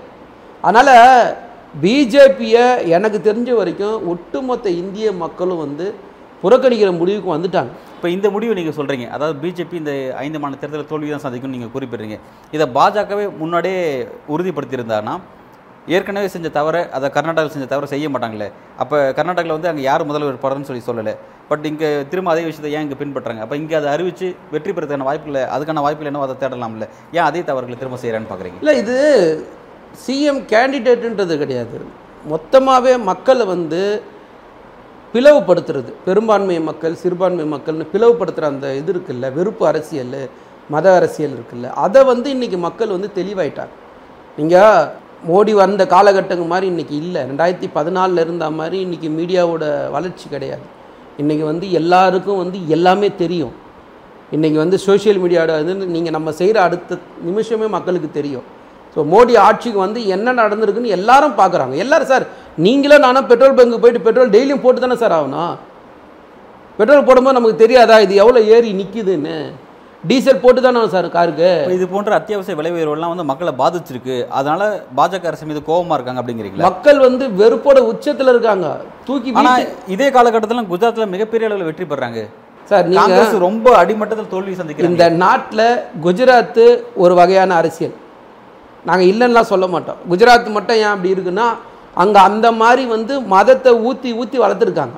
அதனால் 0.61 1.35
பிஜேபியை 1.81 2.87
எனக்கு 2.87 3.33
தெரிஞ்ச 3.33 3.55
வரைக்கும் 3.55 4.07
ஒட்டுமொத்த 4.07 4.69
இந்திய 4.69 5.11
மக்களும் 5.11 5.57
வந்து 5.57 5.93
புறக்கணிக்கிற 6.43 6.97
முடிவுக்கு 6.97 7.35
வந்துட்டாங்க. 7.35 7.71
இப்போ 7.99 8.09
இந்த 8.15 8.27
முடிவு 8.33 8.53
நீங்கள் 8.57 8.75
சொல்கிறீங்க 8.77 9.05
அதாவது 9.15 9.33
பிஜேபி 9.41 9.75
இந்த 9.79 9.93
ஐந்து 10.25 10.39
மாநில 10.41 10.57
தேர்தலில் 10.59 10.89
தோல்வி 10.91 11.07
தான் 11.13 11.23
சந்திக்கும்னு 11.23 11.55
நீங்கள் 11.55 11.71
குறிப்பிடுறீங்க. 11.73 12.17
இதை 12.55 12.65
பாஜகவே 12.77 13.25
முன்னாடியே 13.39 13.81
உறுதிப்படுத்தியிருந்தாருன்னா 14.33 15.15
ஏற்கனவே 15.95 16.27
செஞ்ச 16.33 16.47
தவிர 16.57 16.75
அதை 16.97 17.07
கர்நாடகாவில் 17.15 17.53
செஞ்ச 17.55 17.65
தவிர 17.71 17.85
செய்ய 17.93 18.07
மாட்டாங்களே. 18.13 18.47
அப்போ 18.81 18.97
கர்நாடகாவில் 19.17 19.55
வந்து 19.55 19.69
அங்கே 19.71 19.83
யார் 19.87 20.05
முதல்வர் 20.09 20.39
போகிறதுன்னு 20.43 20.69
சொல்லி 20.69 20.83
சொல்லலை. 20.87 21.13
பட் 21.49 21.65
இங்கே 21.71 21.89
திரும்ப 22.11 22.31
அதே 22.33 22.43
விஷயத்தை 22.49 22.71
ஏன் 22.75 22.85
இங்கே 22.85 22.97
பின்பற்றுறாங்க? 23.01 23.43
அப்போ 23.45 23.57
இங்கே 23.61 23.75
அதை 23.79 23.89
அறிவித்து 23.95 24.29
வெற்றி 24.53 24.73
பெறதுக்கான 24.77 25.07
வாய்ப்பு 25.09 25.29
இல்லை 25.31 25.43
அதுக்கான 25.55 25.83
வாய்ப்பு 25.87 26.07
என்னவோ 26.11 26.27
அதை 26.27 26.35
தேடலாம்ல. 26.43 26.87
ஏன் 27.17 27.27
அதே 27.29 27.41
தவறுகளை 27.49 27.79
திரும்ப 27.81 27.99
செய்கிறான்னு 28.03 28.31
பார்க்குறீங்க 28.31 28.61
இல்லை 28.63 28.75
இது 28.83 28.97
சிஎம் 30.05 30.41
கேண்டிடேட்டுன்றது 30.53 31.37
கிடையாது. 31.43 31.79
மொத்தமாகவே 32.33 32.95
மக்களை 33.11 33.47
வந்து 33.55 33.81
பிளவுபடுத்துறது. 35.13 35.91
பெரும்பான்மை 36.07 36.57
மக்கள் 36.69 36.99
சிறுபான்மை 37.01 37.45
மக்கள்னு 37.53 37.85
பிளவுபடுத்துகிற 37.93 38.47
அந்த 38.53 38.67
இது 38.79 38.91
இருக்குல்ல 38.93 39.27
வெறுப்பு 39.37 39.63
அரசியல் 39.71 40.17
மத 40.73 40.87
அரசியல் 40.97 41.35
இருக்குல்ல 41.37 41.69
அதை 41.85 42.01
வந்து 42.11 42.27
இன்றைக்கி 42.35 42.57
மக்கள் 42.65 42.95
வந்து 42.95 43.09
தெளிவாயிட்டாங்க. 43.19 43.73
நீங்கள் 44.39 44.83
மோடி 45.29 45.53
வந்த 45.61 45.83
காலகட்டங்கள் 45.93 46.51
மாதிரி 46.51 46.67
இன்றைக்கி 46.73 46.95
இல்லை. 47.03 47.21
ரெண்டாயிரத்தி 47.29 47.69
பதினாலில் 47.77 48.23
இருந்த 48.25 48.45
மாதிரி 48.59 48.77
இன்றைக்கி 48.85 49.09
மீடியாவோட 49.17 49.63
வளர்ச்சி 49.95 50.27
கிடையாது. 50.35 50.67
இன்றைக்கி 51.21 51.45
வந்து 51.51 51.65
எல்லாருக்கும் 51.79 52.41
வந்து 52.43 52.59
எல்லாமே 52.75 53.09
தெரியும். 53.23 53.55
இன்றைக்கி 54.35 54.57
வந்து 54.63 54.77
சோஷியல் 54.87 55.19
மீடியாவோட 55.23 55.53
வந்து 55.61 55.91
நீங்கள் 55.95 56.15
நம்ம 56.17 56.31
செய்கிற 56.41 56.57
அடுத்த 56.67 56.99
நிமிஷமே 57.27 57.67
மக்களுக்கு 57.77 58.09
தெரியும். 58.19 58.45
ஸோ 58.93 58.99
மோடி 59.13 59.33
ஆட்சிக்கு 59.47 59.79
வந்து 59.85 59.99
என்ன 60.15 60.31
நடந்திருக்குன்னு 60.41 60.95
எல்லாரும் 60.97 61.35
பார்க்குறாங்க 61.41 61.75
எல்லோரும் 61.83 62.11
சார் 62.11 62.25
நீங்களே 62.59 62.97
நானும் 62.97 63.27
பெட்ரோல் 63.27 63.53
பங்க்கு 63.53 63.77
போயிட்டு 63.77 64.01
பெட்ரோல் 64.01 64.29
டெய்லியும் 64.29 64.61
போட்டு 64.61 64.81
தானே 64.81 64.95
சார் 64.95 65.11
ஆகணும்? 65.11 65.57
பெட்ரோல் 66.77 67.03
போடும்போது 67.03 67.39
நமக்கு 67.39 67.55
தெரியாதா? 67.55 67.99
இது 67.99 68.15
எவ்வளோ 68.15 68.41
ஏறி 68.41 68.73
நிற்கிதுன்னு 68.73 69.51
டீசல் 70.07 70.37
போட்டு 70.37 70.61
தானே 70.61 70.87
சார் 70.87 71.09
காருக்கு. 71.09 71.65
இது 71.69 71.87
போன்ற 71.87 72.15
அத்தியாவசிய 72.15 72.55
விலை 72.55 72.71
உயர்வுலாம் 72.71 73.15
வந்து 73.15 73.23
மக்களை 73.23 73.53
பாதிச்சிருக்கு. 73.57 74.27
அதனால 74.27 74.83
பாஜக 74.97 75.25
அரசு 75.25 75.45
மீது 75.45 75.61
கோபமா 75.67 75.93
இருக்காங்க 75.93 76.23
அப்படிங்கிறீங்களா? 76.23 76.55
மக்கள் 76.55 76.99
வந்து 76.99 77.27
வெறுப்போட 77.27 77.77
உச்சத்தில் 77.77 78.27
இருக்காங்க. 78.27 78.77
தூக்கி 79.05 79.31
ஆனா 79.33 79.57
வீட்டு- 79.57 79.73
இதே 79.87 80.09
காலகட்டத்தில் 80.11 80.65
குஜராத்ல 80.71 81.07
மிகப்பெரிய 81.07 81.49
அளவில் 81.49 81.73
வெற்றி 81.73 81.83
பெறாங்க. 81.83 82.29
சார் 82.65 82.85
நீங்கள் 82.87 83.07
காங்கிரஸ் 83.07 83.39
ரொம்ப 83.39 83.75
அடிமட்டத்தில் 83.75 84.27
தோல்வி 84.27 84.53
சந்திக்கிறாங்க. 84.53 84.83
இந்த 84.83 85.09
நாட்டில் 85.09 85.79
குஜராத்து 86.03 86.83
ஒரு 86.95 87.15
வகையான 87.15 87.55
அரசியல். 87.55 87.93
நாங்கள் 88.85 89.07
இல்லைன்னுலாம் 89.07 89.41
சொல்ல 89.41 89.67
மாட்டோம். 89.67 89.95
குஜராத் 90.09 90.49
மட்டும் 90.49 90.75
ஏன் 90.75 90.83
அப்படி 90.83 91.13
இருக்குன்னா 91.13 91.43
அங்கே 92.01 92.19
அந்த 92.29 92.47
மாதிரி 92.61 92.83
வந்து 92.95 93.13
மதத்தை 93.35 93.71
ஊற்றி 93.89 94.09
ஊற்றி 94.21 94.37
வளர்த்துருக்காங்க. 94.43 94.97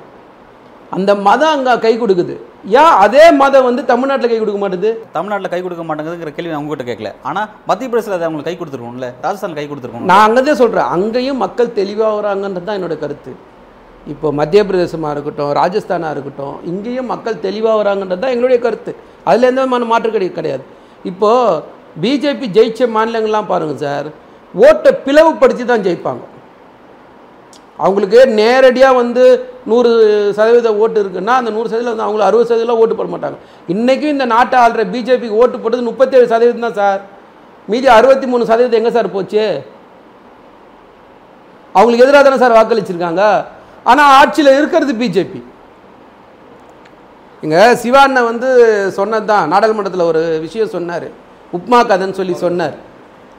அந்த 0.96 1.10
மதம் 1.26 1.52
அங்கே 1.56 1.74
கை 1.84 1.92
கொடுக்குது. 2.00 2.34
ஏன் 2.80 2.96
அதே 3.04 3.22
மதம் 3.42 3.66
வந்து 3.68 3.82
தமிழ்நாட்டில் 3.90 4.30
கை 4.32 4.38
கொடுக்க 4.40 4.58
மாட்டுது? 4.64 4.90
தமிழ்நாட்டில் 5.14 5.52
கை 5.54 5.60
கொடுக்க 5.62 5.84
மாட்டேங்குதுங்கிற 5.86 6.32
கேள்வி 6.36 6.52
நான் 6.52 6.62
உங்ககிட்ட 6.62 6.84
கேட்கல. 6.90 7.10
ஆனா 7.28 7.40
மத்திய 7.68 7.86
பிரதேசத்தில் 7.92 8.16
அதை 8.18 8.26
அவங்களுக்கு 8.26 8.50
கை 8.50 8.56
கொடுத்துருக்கோம்ல 8.60 9.08
ராஜஸ்தான் 9.24 9.56
கை 9.58 9.64
கொடுத்துருக்கோம் 9.70 10.10
நான் 10.10 10.24
அங்கே 10.26 10.42
தான் 10.48 10.60
சொல்கிறேன் 10.62 10.90
அங்கேயும் 10.96 11.40
மக்கள் 11.44 11.70
தெளிவாகிறாங்கன்றது 11.80 12.66
தான் 12.68 12.78
என்னோட 12.80 12.96
கருத்து. 13.04 13.32
இப்போ 14.12 14.28
மத்திய 14.40 14.60
பிரதேசமாக 14.68 15.14
இருக்கட்டும் 15.14 15.52
ராஜஸ்தானாக 15.60 16.14
இருக்கட்டும் 16.14 16.56
இங்கேயும் 16.72 17.10
மக்கள் 17.12 17.42
தெளிவாகிறாங்கன்றது 17.46 18.22
தான் 18.24 18.34
எங்களுடைய 18.34 18.60
கருத்து. 18.66 18.92
அதில் 19.28 19.48
எந்த 19.50 19.60
விதமான 19.62 19.88
மாற்று 19.92 20.14
கிடை 20.16 20.28
கிடையாது. 20.40 20.64
இப்போது 21.10 21.62
பிஜேபி 22.02 22.46
ஜெயிச்ச 22.58 22.90
மாநிலங்கள்லாம் 22.96 23.50
பாருங்கள் 23.52 23.82
சார் 23.86 24.08
ஓட்டை 24.54 24.90
பிளவுபடுத்தி 25.06 25.64
தான் 25.72 25.84
ஜெயிப்பாங்க. 25.88 26.22
அவங்களுக்கு 27.84 28.20
நேரடியாக 28.40 28.98
வந்து 29.00 29.24
நூறு 29.70 29.90
சதவீத 30.38 30.70
ஓட்டு 30.82 30.98
இருக்குன்னா 31.02 31.34
அந்த 31.40 31.50
நூறு 31.54 31.70
சதவீதம் 31.70 31.94
வந்து 31.94 32.06
அவங்களுக்கு 32.06 32.28
அறுபது 32.30 32.50
சதவீதம் 32.50 32.80
ஓட்டு 32.82 32.98
போட 32.98 33.08
மாட்டாங்க. 33.14 33.38
இன்றைக்கும் 33.74 34.14
இந்த 34.14 34.26
நாட்டை 34.34 34.56
ஆள்ற 34.64 34.82
பிஜேபிக்கு 34.94 35.40
ஓட்டு 35.42 35.62
போட்டது 35.62 35.88
முப்பத்தேழு 35.90 36.26
சதவீதம் 36.32 36.66
தான் 36.66 36.78
சார். 36.80 37.00
மீதி 37.72 37.88
அறுபத்தி 37.98 38.26
மூணு 38.32 38.44
சதவீதம் 38.50 38.80
எங்கே 38.80 38.92
சார் 38.98 39.14
போச்சு? 39.16 39.44
அவங்களுக்கு 41.78 42.04
எதிராக 42.04 42.22
தானே 42.26 42.38
சார் 42.42 42.56
வாக்களிச்சிருக்காங்க? 42.58 43.22
ஆனால் 43.90 44.12
ஆட்சியில் 44.18 44.56
இருக்கிறது 44.58 44.94
பிஜேபி. 45.02 45.40
இங்கே 47.44 47.62
சிவாண்ண 47.82 48.18
வந்து 48.30 48.48
சொன்னது 48.98 49.26
தான் 49.32 49.48
நாடாளுமன்றத்தில் 49.52 50.08
ஒரு 50.10 50.22
விஷயம் 50.44 50.74
சொன்னார். 50.76 51.08
உப்மா 51.56 51.78
கதைன்னு 51.90 52.18
சொல்லி 52.20 52.34
சொன்னார். 52.44 52.76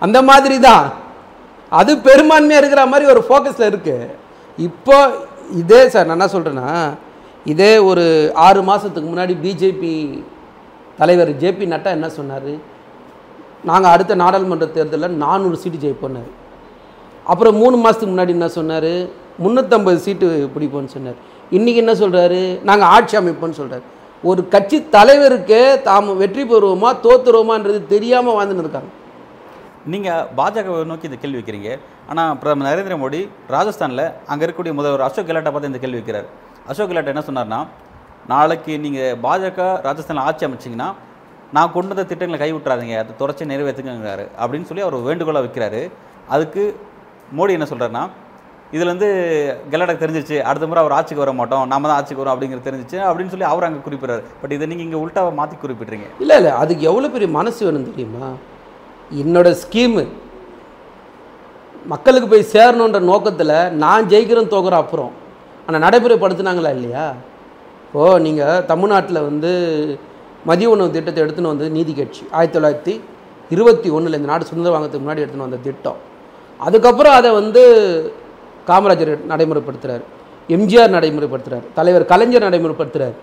அந்த 0.05 0.17
மாதிரி 0.29 0.57
தான் 0.67 0.85
அது 1.79 1.91
பெரும்பான்மையாக 2.07 2.61
இருக்கிற 2.61 2.81
மாதிரி 2.91 3.05
ஒரு 3.13 3.21
ஃபோக்கஸில் 3.27 3.69
இருக்குது 3.69 4.09
இப்போ 4.57 4.97
இதே 5.61 5.81
சார் 5.93 6.07
நான் 6.07 6.17
என்ன 6.17 6.27
சொல்கிறேன்னா 6.33 6.69
இதே 7.51 7.71
ஒரு 7.89 8.05
ஆறு 8.45 8.61
மாதத்துக்கு 8.69 9.07
முன்னாடி 9.11 9.33
பிஜேபி 9.45 9.93
தலைவர் 10.99 11.31
ஜேபி 11.41 11.65
நட்டா 11.73 11.89
என்ன 11.97 12.07
சொன்னார்? 12.17 12.53
நாங்கள் 13.69 13.93
அடுத்த 13.93 14.15
நாடாளுமன்ற 14.21 14.65
தேர்தலில் 14.75 15.19
நானூறு 15.23 15.57
சீட்டு 15.61 15.83
ஜெயிப்போனார் 15.83 16.31
அப்புறம் 17.31 17.59
மூணு 17.61 17.75
மாதத்துக்கு 17.83 18.13
முன்னாடி 18.13 18.33
என்ன 18.37 18.47
சொன்னார்? 18.57 18.93
முந்நூற்றம்பது 19.43 19.99
சீட்டு 20.05 20.27
பிடிப்போம்னு 20.55 20.95
சொன்னார். 20.95 21.19
இன்றைக்கி 21.57 21.79
என்ன 21.83 21.93
சொல்கிறாரு 22.01 22.41
நாங்கள் 22.69 22.91
ஆட்சி 22.95 23.15
அமைப்போம்னு 23.19 23.59
சொல்கிறார் 23.61 23.85
ஒரு 24.23 24.41
கட்சி 24.53 24.77
தலைவருக்கே 24.95 25.63
தாம் 25.87 26.17
வெற்றி 26.21 26.43
பெறுவோமா 26.51 26.89
தோத்துருவோமான்றது 27.05 27.79
தெரியாமல் 27.93 28.35
வாழ்ந்துன்னு 28.37 28.63
இருக்காங்க. 28.65 28.91
நீங்கள் 29.91 30.27
பாஜகவை 30.37 30.81
நோக்கி 30.89 31.07
இந்த 31.09 31.17
கேள்வி 31.21 31.37
வைக்கிறீங்க. 31.39 31.69
ஆனால் 32.11 32.35
பிரதமர் 32.41 32.67
நரேந்திர 32.69 32.95
மோடி 33.01 33.19
ராஜஸ்தானில் 33.55 34.05
அங்கே 34.31 34.43
இருக்கக்கூடிய 34.45 34.73
முதல்வர் 34.79 35.03
அசோக் 35.07 35.27
கெலாட்டை 35.29 35.51
பார்த்து 35.53 35.71
இந்த 35.71 35.79
கேள்வி 35.83 35.99
வைக்கிறார். 35.99 36.27
அசோக் 36.71 36.89
கெலாட் 36.91 37.11
என்ன 37.13 37.23
சொன்னார்னா 37.29 37.59
நாளைக்கு 38.31 38.73
நீங்கள் 38.85 39.17
பாஜக 39.25 39.59
ராஜஸ்தானில் 39.87 40.25
ஆட்சி 40.27 40.45
அமைச்சிங்கன்னா 40.47 40.89
நான் 41.55 41.73
கொண்டு 41.75 41.91
வந்த 41.93 42.05
திட்டங்களை 42.11 42.39
கைவிட்டுறாதீங்க. 42.43 42.95
அதை 43.01 43.11
தொடர்ச்சி 43.21 43.49
நிறைவேற்றுங்கிறாரு 43.51 44.25
அப்படின்னு 44.41 44.69
சொல்லி 44.69 44.85
அவர் 44.85 45.07
வேண்டுகோளாக 45.09 45.45
வைக்கிறாரு. 45.45 45.81
அதுக்கு 46.35 46.63
மோடி 47.39 47.57
என்ன 47.57 47.67
சொல்கிறாருன்னா 47.71 48.05
இதுலேருந்து 48.75 49.09
இருந்து 49.73 50.01
தெரிஞ்சிச்சு 50.03 50.37
அடுத்த 50.49 50.67
முறை 50.69 50.81
அவர் 50.83 50.95
ஆட்சிக்கு 50.97 51.23
வர 51.23 51.33
மாட்டோம். 51.39 51.65
நாம 51.73 51.87
தான் 51.89 51.97
ஆட்சிக்கு 51.97 52.21
வரோம் 52.21 52.35
அப்படிங்கிறது 52.35 52.67
தெரிஞ்சிச்சு. 52.69 52.97
அப்படின்னு 53.09 53.33
சொல்லி 53.33 53.47
அவர் 53.51 53.67
அங்கே 53.67 53.81
குறிப்பிட்றாரு. 53.87 54.23
பட் 54.41 54.55
இதை 54.55 54.65
நீங்கள் 54.71 54.87
இங்கே 54.87 55.01
உல்டாவை 55.03 55.33
மாற்றி 55.39 55.57
குறிப்பிட்றீங்க. 55.63 56.07
இல்லை 56.23 56.37
இல்லை. 56.39 56.53
அதுக்கு 56.63 56.89
எவ்வளோ 56.91 57.09
பெரிய 57.15 57.29
மனசு 57.37 57.59
வேணும் 57.67 57.87
தெரியுமா? 57.91 58.29
என்னோட 59.21 59.47
ஸ்கீமு. 59.63 60.03
மக்களுக்கு 61.91 62.27
போய் 62.31 62.51
சேரணுன்ற 62.53 62.99
நோக்கத்தில் 63.11 63.55
நான் 63.83 64.09
ஜெயிக்கிறேன் 64.11 64.51
தோக்குற 64.53 64.75
அப்புறம். 64.83 65.11
ஆனால் 65.67 65.83
நடைமுறைப்படுத்துனாங்களா 65.85 66.71
இல்லையா? 66.77 67.05
ஓ 67.97 68.03
நீங்கள் 68.25 68.63
தமிழ்நாட்டில் 68.71 69.25
வந்து 69.29 69.51
மதிய 70.49 70.69
உணவு 70.75 70.95
திட்டத்தை 70.95 71.19
எடுத்துன்னு 71.23 71.51
வந்தது 71.51 71.69
நீதி 71.77 71.93
கட்சி. 71.99 72.23
ஆயிரத்தி 72.37 72.57
தொள்ளாயிரத்தி 72.57 72.93
இருபத்தி 73.51 73.89
ஒன்றில் 73.97 74.17
இந்த 74.17 74.29
நாடு 74.31 74.49
சுதந்திரம் 74.49 74.75
வாங்கறதுக்கு 74.75 75.05
முன்னாடி 75.05 75.23
எடுத்துன்னு 75.23 75.47
வந்த 75.47 75.61
திட்டம். 75.67 75.99
அதுக்கப்புறம் 76.59 77.15
அதை 77.19 77.29
வந்து 77.39 77.61
காமராஜர் 78.69 79.13
நடைமுறைப்படுத்துகிறார் 79.31 80.03
எம்ஜிஆர் 80.55 80.95
நடைமுறைப்படுத்துகிறார் 80.97 81.65
தலைவர் 81.77 82.05
கலைஞர் 82.11 82.47
நடைமுறைப்படுத்துகிறார் 82.47 83.15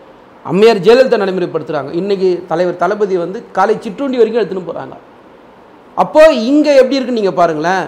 அம்மையார் 0.50 0.84
ஜெயலலிதா 0.86 1.22
நடைமுறைப்படுத்துகிறாங்க 1.22 1.90
இன்றைக்கி 2.00 2.28
தலைவர் 2.50 2.82
தளபதி 2.82 3.16
வந்து 3.24 3.38
காலை 3.56 3.74
சிற்றுண்டி 3.84 4.20
வரைக்கும் 4.20 4.40
எடுத்துன்னு 4.42 4.68
போகிறாங்க 4.68 4.96
அப்போ 6.02 6.22
இங்கே 6.50 6.72
எப்படி 6.80 6.96
இருக்குன்னு 6.96 7.20
நீங்கள் 7.20 7.40
பாருங்களேன். 7.40 7.84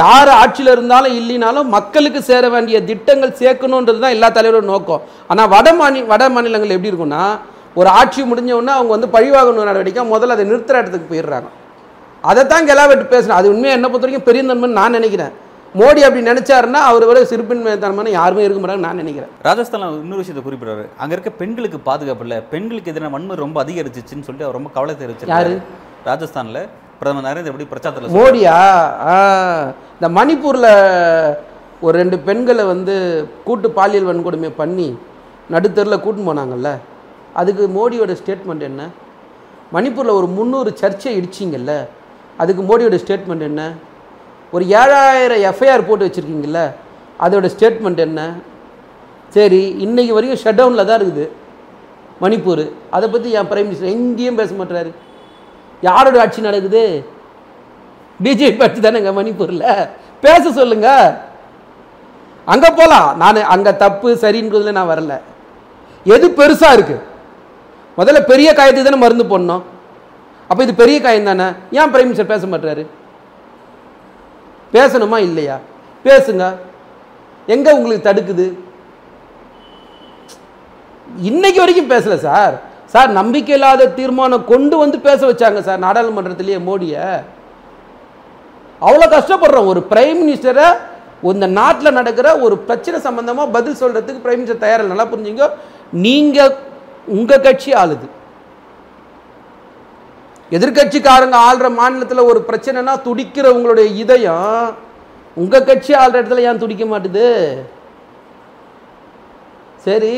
யார் 0.00 0.30
ஆட்சியில் 0.40 0.72
இருந்தாலும் 0.74 1.16
இல்லைனாலும் 1.18 1.68
மக்களுக்கு 1.74 2.20
சேர 2.28 2.48
வேண்டிய 2.54 2.76
திட்டங்கள் 2.88 3.38
சேர்க்கணுன்றது 3.42 4.02
தான் 4.04 4.14
எல்லா 4.16 4.28
தலைவரோட 4.36 4.66
நோக்கம். 4.72 5.02
ஆனால் 5.30 5.50
வட 5.54 5.68
மாநில 5.80 6.06
வட 6.12 6.24
மாநிலங்கள் 6.36 6.74
எப்படி 6.76 6.92
இருக்கும்னா 6.92 7.24
ஒரு 7.80 7.88
ஆட்சி 7.98 8.20
முடிஞ்ச 8.30 8.50
உடனே 8.58 8.74
அவங்க 8.76 8.92
வந்து 8.96 9.08
பழிவாகணும் 9.16 9.68
நடவடிக்கை 9.70 10.04
முதல்ல 10.12 10.36
அதை 10.36 10.44
நிறுத்துற 10.50 10.80
இடத்துக்கு 10.82 11.10
போயிடுறாங்க. 11.10 11.48
அதைத்தான் 12.30 12.68
கெலாவெட்டு 12.70 13.04
பேசுகிறேன் 13.12 13.38
அது 13.40 13.50
உண்மையாக 13.52 13.78
என்ன 13.78 13.88
பொறுத்த 13.88 14.06
வரைக்கும் 14.06 14.28
பெரிய 14.28 14.42
நன்மைன்னு 14.50 14.78
நான் 14.80 14.96
நினைக்கிறேன். 14.98 15.34
மோடி 15.80 16.00
அப்படி 16.06 16.22
நினைச்சாருன்னா 16.30 16.80
அவர் 16.90 17.04
விட 17.08 17.20
சிறுபின்மைத்தனமான 17.30 18.12
யாருமே 18.16 18.44
இருக்க 18.46 18.60
மாட்டாங்கன்னு 18.60 18.88
நான் 18.88 19.00
நினைக்கிறேன். 19.02 19.32
ராஜஸ்தான்ல 19.48 19.90
இன்னொரு 20.04 20.22
விஷயத்தை 20.22 20.44
குறிப்பிடுறாரு. 20.46 20.84
அங்க 21.02 21.12
இருக்க 21.16 21.32
பெண்களுக்கு 21.40 21.78
பாதுகாப்பு 21.88 22.24
இல்லை. 22.26 22.38
பெண்களுக்கு 22.52 22.92
எதிரான 22.92 23.12
வன்முறை 23.16 23.40
ரொம்ப 23.44 23.58
அதிகரிச்சிச்சுன்னு 23.64 24.26
சொல்லிட்டு 24.26 24.48
அவர் 24.48 24.58
ரொம்ப 24.58 24.72
கவலை 24.76 24.94
தெரிவிச்சிருக்காரு. 25.02 25.54
யாரு? 25.54 25.56
ராஜஸ்தான்ல 26.10 26.62
பிரதமர் 27.00 27.26
நரேந்திர 27.28 27.52
மோடி 27.52 27.66
பிரச்சாரத்தில் 27.70 28.16
மோடியா? 28.18 28.56
ஆ, 29.12 29.16
இந்த 29.92 30.08
மணிப்பூரில் 30.08 30.70
ஒரு 31.80 31.98
ரெண்டு 31.98 32.18
பெண்களை 32.18 32.64
வந்து 32.64 32.94
கூட்டு 33.44 33.70
பாலியல் 33.70 34.08
வன்கொடுமை 34.10 34.50
பண்ணி 34.56 34.98
நடுத்தரில் 35.50 36.02
கூட்டின்னு 36.04 36.28
போனாங்கல்ல. 36.28 36.70
அதுக்கு 37.34 37.68
மோடியோட 37.68 38.12
ஸ்டேட்மெண்ட் 38.12 38.62
என்ன? 38.62 38.82
மணிப்பூரில் 39.72 40.18
ஒரு 40.18 40.26
முந்நூறு 40.26 40.76
சர்ச்சை 40.80 41.10
இடிச்சிங்கல்ல. 41.18 41.72
அதுக்கு 42.36 42.62
மோடியோட 42.62 42.94
ஸ்டேட்மெண்ட் 42.94 43.40
என்ன? 43.40 43.72
ஒரு 44.52 44.64
ஏழாயிரம் 44.64 45.44
எஃப்ஐஆர் 45.50 45.86
போட்டு 45.86 46.06
வச்சுருக்கீங்கல்ல. 46.06 46.60
அதோட 47.20 47.46
ஸ்டேட்மெண்ட் 47.46 47.98
என்ன? 47.98 48.20
சரி 49.28 49.76
இன்றைக்கி 49.78 50.12
வரைக்கும் 50.12 50.42
ஷட் 50.44 50.60
டவுனில் 50.60 50.84
தான் 50.84 51.00
இருக்குது 51.00 51.30
மணிப்பூர். 52.20 52.70
அதை 52.90 53.08
பற்றி 53.08 53.30
என் 53.30 53.48
பிரைம் 53.50 53.68
மினிஸ்டர் 53.68 53.94
எங்கேயும் 53.96 54.34
பேச 54.34 54.54
மாட்டாரு 54.54 54.90
யாரோட 55.82 56.20
ஆட்சி 56.20 56.40
நடக்குது? 56.40 57.04
பிஜேபி 58.22 58.62
ஆட்சி 58.62 58.80
தானேங்க 58.80 59.12
மணிப்பூரில்? 59.18 59.88
பேச 60.20 60.52
சொல்லுங்க. 60.52 60.88
அங்கே 62.46 62.68
போகலாம் 62.70 63.16
நான் 63.16 63.42
அங்கே 63.44 63.76
தப்பு 63.76 64.14
சரின்றதுல 64.14 64.72
நான் 64.72 64.92
வரல. 64.92 65.20
எது 66.04 66.28
பெருசாக 66.28 66.72
இருக்கு? 66.72 66.96
முதல்ல 67.98 68.20
பெரிய 68.20 68.52
காயத்துக்கு 68.52 68.82
தானே 68.82 68.96
மருந்து 68.96 69.24
போடணும். 69.24 69.62
அப்போ 70.48 70.62
இது 70.62 70.74
பெரிய 70.74 71.00
காயம் 71.00 71.24
தானே? 71.24 71.44
ஏன் 71.70 71.92
பிரைம் 71.92 72.08
மினிஸ்டர் 72.08 72.32
பேச 72.32 72.46
மாட்டாரு 72.46 72.86
பேசணுமா 74.72 75.18
இல்லையா? 75.18 75.58
பேசுங்க. 76.04 76.54
எங்கே 77.46 77.72
உங்களுக்கு 77.72 78.08
தடுக்குது? 78.08 78.58
இன்னைக்கு 81.16 81.58
வரைக்கும் 81.60 81.90
பேசல 81.90 82.14
சார். 82.14 82.62
சார் 82.92 83.10
நம்பிக்கை 83.18 83.54
இல்லாத 83.56 83.88
தீர்மானம் 83.98 84.48
கொண்டு 84.50 84.76
வந்து 84.82 84.98
பேச 85.06 85.20
வச்சாங்க 85.30 85.60
சார் 85.68 85.84
நாடாளுமன்றத்திலேயே 85.86 86.58
மோடியை. 86.68 87.06
அவ்வளோ 88.86 89.06
கஷ்டப்படுறோம். 89.14 89.70
ஒரு 89.72 89.80
பிரைம் 89.90 90.20
மினிஸ்டரை 90.22 90.68
இந்த 91.32 91.46
நாட்டில் 91.60 91.96
நடக்கிற 91.98 92.28
ஒரு 92.46 92.56
பிரச்சனை 92.68 92.98
சம்பந்தமாக 93.06 93.54
பதில் 93.56 93.80
சொல்றதுக்கு 93.82 94.24
பிரைம் 94.24 94.40
மினிஸ்டர் 94.40 94.64
தயாரில் 94.64 94.92
நல்லா 94.92 95.06
புரிஞ்சுங்க 95.12 95.46
நீங்கள் 96.06 96.54
உங்கள் 97.16 97.44
கட்சி 97.46 97.70
ஆளுது. 97.82 98.06
எதிர்க்கட்சிக்காரங்க 100.56 101.36
ஆள்ற 101.48 101.66
மாநிலத்தில் 101.78 102.28
ஒரு 102.30 102.40
பிரச்சனைனா 102.48 102.92
துடிக்கிற 103.06 103.46
உங்களுடைய 103.56 103.86
இதயம் 104.02 104.66
உங்கள் 105.42 105.66
கட்சி 105.70 105.92
ஆள்ற 106.02 106.16
இடத்துல 106.20 106.44
ஏன் 106.50 106.62
துடிக்க 106.62 106.84
மாட்டுது? 106.92 107.26
சரி 109.86 110.14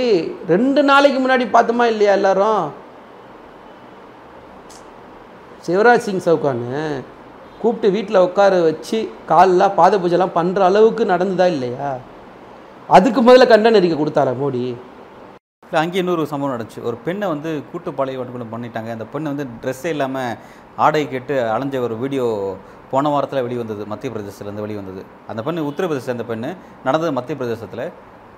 ரெண்டு 0.51 0.81
நாளைக்கு 0.91 1.19
முன்னாடி 1.23 1.45
பார்த்தோமா 1.55 1.87
இல்லையா 1.93 2.13
எல்லாரும்? 2.19 2.63
சிவராஜ் 5.65 6.05
சிங் 6.05 6.27
சவுகானு 6.27 6.83
கூப்பிட்டு 7.61 7.89
வீட்டில் 7.97 8.25
உட்கார 8.27 8.61
வச்சு 8.67 8.99
காலில் 9.31 9.75
பாத 9.79 9.99
பூஜைலாம் 10.03 10.37
பண்ணுற 10.39 10.61
அளவுக்கு 10.69 11.05
நடந்ததா 11.13 11.47
இல்லையா? 11.55 11.89
அதுக்கு 12.97 13.21
முதல்ல 13.23 13.47
கண்டன 13.53 13.81
அறிக்கை 13.81 13.99
கொடுத்தாரா 13.99 14.33
மோடி? 14.43 14.63
இல்லை 15.67 15.81
அங்கே 15.85 15.99
இன்னொரு 16.03 16.23
சம்பவம் 16.33 16.55
நடந்துச்சு. 16.55 16.83
ஒரு 16.89 16.97
பெண்ணை 17.07 17.27
வந்து 17.35 17.51
கூட்டுப்பாளைய 17.71 18.19
வட்டுக்குள்ள 18.19 18.47
பண்ணிட்டாங்க. 18.53 18.91
அந்த 18.97 19.07
பெண்ணை 19.15 19.29
வந்து 19.33 19.47
ட்ரெஸ்ஸே 19.63 19.91
இல்லாமல் 19.95 20.37
ஆடை 20.85 21.03
கேட்டு 21.15 21.35
அலைஞ்ச 21.55 21.81
ஒரு 21.87 21.97
வீடியோ 22.03 22.27
போன 22.93 23.09
வாரத்தில் 23.15 23.45
வெளிவந்தது. 23.47 23.83
மத்திய 23.93 24.13
பிரதேசத்துலேருந்து 24.15 24.67
வெளிவந்தது. 24.67 25.03
அந்த 25.31 25.43
பெண்ணு 25.47 25.67
உத்தரப்பிரதேச 25.71 26.15
அந்த 26.17 26.27
பெண்ணு. 26.31 26.51
நடந்தது 26.87 27.13
மத்திய 27.19 27.37
பிரதேசத்தில். 27.41 27.85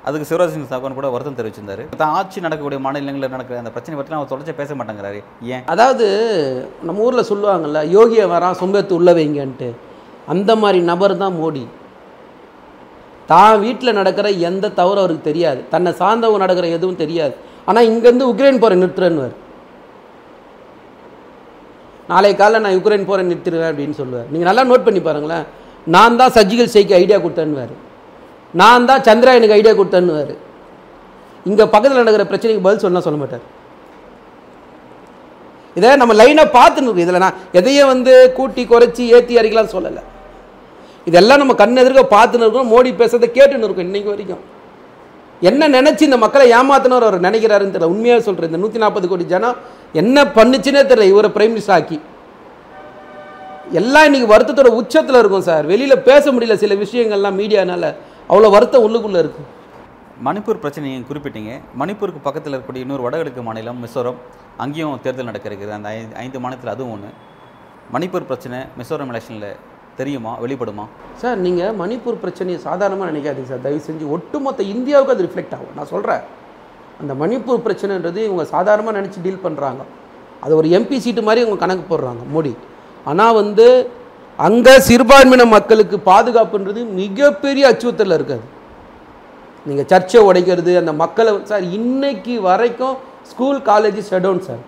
அதுக்கு 0.06 0.28
சிவராஜ் 0.28 0.52
சிங் 0.54 0.68
சவுகான் 0.70 0.98
கூட 0.98 1.08
வருத்தம் 1.14 1.38
தெரிவிச்சிருந்தாரு. 1.38 1.82
தான் 2.02 2.14
ஆட்சி 2.18 2.38
நடக்கக்கூடிய 2.44 2.78
மாநிலங்களில் 2.84 3.32
நடக்கிற 3.34 3.58
அந்த 3.62 3.72
பிரச்சனை 3.74 3.96
பற்றிலாம் 3.98 4.20
அவர் 4.20 4.32
தொடர்ச்சி 4.32 4.54
பேச 4.60 4.74
மாட்டேங்கிறாரு. 4.78 5.18
ஏன்? 5.54 5.64
அதாவது 5.72 6.06
நம்ம 6.88 7.04
ஊரில் 7.06 7.28
சொல்லுவாங்கல்ல 7.32 7.82
யோகியை 7.96 8.26
வரான் 8.34 8.58
சொம்பேத்து 8.62 8.96
உள்ள 8.98 9.12
வைங்கன்ட்டு. 9.18 9.68
அந்த 10.34 10.50
மாதிரி 10.62 10.80
நபர் 10.92 11.14
தான் 11.24 11.36
மோடி. 11.40 11.64
தான் 13.32 13.60
வீட்டில் 13.64 13.98
நடக்கிற 13.98 14.28
எந்த 14.48 14.72
தவறும் 14.80 15.02
அவருக்கு 15.02 15.28
தெரியாது. 15.28 15.60
தன்னை 15.74 15.90
சார்ந்தவங்க 16.00 16.42
நடக்கிற 16.44 16.68
எதுவும் 16.76 17.00
தெரியாது. 17.02 17.34
ஆனால் 17.68 17.88
இங்கேருந்து 17.90 18.30
உக்ரைன் 18.32 18.62
போகிற 18.62 18.78
நிறுத்துறேன்னுவார். 18.82 19.36
நாளை 22.12 22.32
காலையில் 22.40 22.64
நான் 22.64 22.76
யுக்ரைன் 22.76 23.08
போகிற 23.08 23.22
நிறுத்திடுவேன் 23.28 23.70
அப்படின்னு 23.72 23.96
சொல்லுவார். 24.00 24.26
நீங்கள் 24.32 24.48
நல்லா 24.50 24.64
நோட் 24.70 24.86
பண்ணி 24.86 25.00
பாருங்களேன். 25.08 25.44
நான் 25.86 26.18
தான் 26.20 26.34
சர்ஜிக்கல் 26.38 26.74
செய்க்கு 26.74 26.98
ஐடியா 27.02 27.18
கொடுத்தேன்னுவார். 27.26 27.74
நான் 28.54 28.86
தான் 28.90 29.04
சந்திரா 29.08 29.32
எனக்கு 29.38 29.56
ஐடியா 29.56 29.72
கொடுத்தேன்னுவார். 29.78 30.34
இங்கே 31.48 31.64
பக்கத்தில் 31.72 32.02
நடக்கிற 32.02 32.24
பிரச்சனைக்கு 32.30 32.66
பதில் 32.66 32.84
சொன்னால் 32.84 33.04
சொல்ல 33.06 33.18
மாட்டார். 33.22 33.44
இதை 35.78 35.90
நம்ம 36.00 36.14
லைனாக 36.20 36.48
பார்த்துன்னு 36.58 36.88
இருக்கோம் 36.88 37.06
இதில் 37.06 37.24
நான் 37.24 37.40
எதையும் 37.58 37.90
வந்து 37.92 38.14
கூட்டி 38.38 38.62
குறைச்சி 38.72 39.04
ஏற்றி 39.16 39.34
அறிக்கலாம் 39.40 39.74
சொல்லலை. 39.74 40.02
இதெல்லாம் 41.10 41.40
நம்ம 41.42 41.54
கண் 41.60 41.80
எதிர்க்க 41.82 42.02
பார்த்துன்னு 42.16 42.46
இருக்கோம் 42.46 42.72
மோடி 42.72 42.90
பேசுறதை 43.02 43.28
கேட்டுன்னு 43.36 43.66
இருக்கோம் 43.66 43.88
இன்னைக்கு 43.88 44.12
வரைக்கும். 44.14 44.42
என்ன 45.50 45.68
நினச்சி 45.76 46.02
இந்த 46.08 46.18
மக்களை 46.24 46.46
ஏமாத்தினவர் 46.56 47.06
அவர் 47.08 47.26
நினைக்கிறாருன்னு 47.26 47.74
தெரியல. 47.74 47.92
உண்மையாக 47.94 48.22
சொல்கிறேன் 48.26 48.50
இந்த 48.50 48.60
நூற்றி 48.62 48.82
நாற்பது 48.82 49.06
கோடி 49.12 49.24
ஜனம் 49.34 49.58
என்ன 50.00 50.24
பண்ணுச்சுன்னே 50.38 50.82
தெரியல 50.90 51.06
இவரை 51.12 51.30
பிரைம் 51.36 51.54
மினிஸ்டர் 51.54 51.76
ஆக்கி. 51.78 51.98
எல்லாம் 53.80 54.06
இன்னைக்கு 54.08 54.28
வருத்தத்தோட 54.34 54.70
உச்சத்தில் 54.80 55.20
இருக்கும் 55.22 55.48
சார். 55.48 55.64
வெளியில் 55.72 56.04
பேச 56.08 56.24
முடியல 56.34 56.56
சில 56.62 56.74
விஷயங்கள்லாம் 56.84 57.38
மீடியானால. 57.40 57.86
அவ்வளோ 58.30 58.48
வருத்தம் 58.56 58.84
உள்ளுக்குள்ளே 58.86 59.20
இருக்குது 59.24 59.48
மணிப்பூர் 60.26 60.60
பிரச்சனை 60.62 60.84
நீங்கள் 60.88 61.08
குறிப்பிட்டீங்க. 61.10 61.52
மணிப்பூருக்கு 61.80 62.20
பக்கத்தில் 62.26 62.52
இருக்கக்கூடிய 62.52 62.84
இன்னொரு 62.84 63.02
வடகிழக்கு 63.06 63.42
மாநிலம் 63.46 63.78
மிசோரம் 63.84 64.18
அங்கேயும் 64.62 65.00
தேர்தல் 65.04 65.28
நடக்க 65.30 65.46
இருக்குது 65.50 65.72
அந்த 65.76 65.88
ஐந்து 65.96 66.16
ஐந்து 66.24 66.40
மாநிலத்தில் 66.42 66.72
அதுவும் 66.72 66.92
ஒன்று 66.96 67.10
மணிப்பூர் 67.94 68.26
பிரச்சனை 68.30 68.58
மிசோரம் 68.80 69.10
எலெக்ஷனில் 69.12 69.48
தெரியுமா? 70.00 70.32
வெளிப்படுமா? 70.42 70.84
சார் 71.22 71.38
நீங்கள் 71.46 71.72
மணிப்பூர் 71.80 72.20
பிரச்சனையை 72.24 72.58
சாதாரணமாக 72.66 73.08
நினைக்காதீங்க 73.12 73.50
சார். 73.52 73.64
தயவு 73.66 73.80
செஞ்சு 73.88 74.04
ஒட்டுமொத்த 74.16 74.66
இந்தியாவுக்கு 74.74 75.14
அது 75.14 75.26
ரிஃப்ளெக்ட் 75.26 75.54
ஆகும். 75.56 75.72
நான் 75.78 75.90
சொல்கிறேன் 75.94 76.22
அந்த 77.00 77.12
மணிப்பூர் 77.22 77.64
பிரச்சனைன்றது 77.66 78.20
இவங்க 78.28 78.44
சாதாரணமாக 78.54 78.94
நினச்சி 78.98 79.20
டீல் 79.26 79.44
பண்ணுறாங்க 79.46 79.82
அது 80.44 80.52
ஒரு 80.60 80.68
எம்பி 80.78 80.98
சீட்டு 81.06 81.22
மாதிரி 81.28 81.42
இவங்க 81.44 81.58
கணக்கு 81.64 81.84
போடுறாங்க. 81.90 82.22
மோடி. 82.34 82.52
ஆனால் 83.10 83.36
வந்து 83.40 83.66
அங்கே 84.38 84.74
சிறுபான்மையின 84.88 85.44
மக்களுக்கு 85.56 85.96
பாதுகாப்புன்றது 86.10 86.82
மிகப்பெரிய 87.00 87.64
அச்சுறுத்தலில் 87.70 88.16
இருக்காது. 88.18 88.44
நீங்கள் 89.68 89.88
சர்ச்சை 89.92 90.20
உடைக்கிறது 90.28 90.72
அந்த 90.82 90.92
மக்களை 91.02 91.32
சார் 91.52 91.64
இன்னைக்கு 91.78 92.34
வரைக்கும் 92.48 92.96
ஸ்கூல் 93.30 93.58
காலேஜ் 93.70 93.98
ஷெடவுன் 94.10 94.44
சார் 94.48 94.62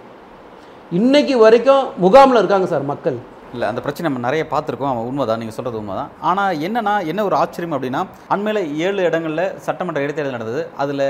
இன்னைக்கு 0.99 1.35
வரைக்கும் 1.45 1.85
முகாமில் 2.04 2.40
இருக்காங்க 2.40 2.66
சார் 2.73 2.90
மக்கள். 2.90 3.19
இல்லை 3.54 3.66
அந்த 3.71 3.81
பிரச்சனை 3.85 4.07
நம்ம 4.09 4.23
நிறைய 4.26 4.42
பார்த்துருக்கோம். 4.50 4.92
அவன் 4.92 5.09
உண்மைதான் 5.11 5.40
நீங்கள் 5.42 5.57
சொல்கிறது 5.57 5.81
உண்மைதான். 5.81 6.11
ஆனால் 6.28 6.59
என்னன்னா 6.66 6.95
என்ன 7.11 7.25
ஒரு 7.28 7.37
ஆச்சரியம் 7.40 7.76
அப்படின்னா 7.76 8.02
அண்மையில் 8.35 8.62
ஏழு 8.87 9.00
இடங்களில் 9.09 9.45
சட்டமன்ற 9.66 10.04
இடைத்தேர்தல் 10.04 10.37
நடந்தது. 10.37 10.62
அதில் 10.83 11.07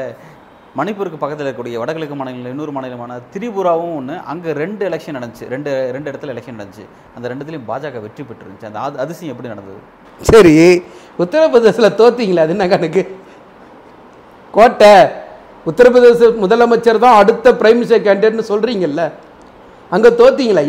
மணிப்பூருக்கு 0.79 1.19
பக்கத்தில் 1.23 1.45
இருக்கக்கூடிய 1.45 1.79
வடகிழக்கு 1.81 2.15
மாநிலங்கள் 2.19 2.53
இன்னொரு 2.55 2.73
மாநிலமான 2.77 3.17
திரிபுராவும் 3.33 3.97
ஒன்று 3.97 4.15
அங்கே 4.33 4.51
ரெண்டு 4.61 4.83
எலெக்ஷன் 4.89 5.17
நடந்துச்சு. 5.19 5.47
ரெண்டு 5.55 5.71
ரெண்டு 5.95 6.09
இடத்துல 6.11 6.33
எலெக்ஷன் 6.35 6.57
நடந்துச்சு. 6.59 6.85
அந்த 7.17 7.25
ரெண்டுத்துலையும் 7.33 7.67
பாஜக 7.71 8.01
வெற்றி 8.05 8.23
பெற்றுருந்துச்சு. 8.29 8.69
அந்த 8.71 8.79
அது 8.87 8.97
அதிசயம் 9.05 9.33
எப்படி 9.35 9.51
நடந்தது? 9.53 9.81
சரி 10.31 10.55
உத்தரப்பிரதேசில் 11.25 11.97
தோத்தீங்களே 12.01 12.45
அது 12.45 12.55
என்ன 12.57 12.69
கணக்கு? 12.75 13.03
கோட்டை. 14.57 14.95
உத்தரப்பிரதேச 15.71 16.31
முதலமைச்சர் 16.45 17.05
தான் 17.05 17.19
அடுத்த 17.21 17.53
பிரைம் 17.61 17.79
மினிஸ்டர் 17.81 18.07
கேண்டிடேட்னு 18.07 18.49
சொல்கிறீங்கல்ல 18.53 19.05
அங்கே 19.97 20.11
தோத்தீங்களே. 20.23 20.65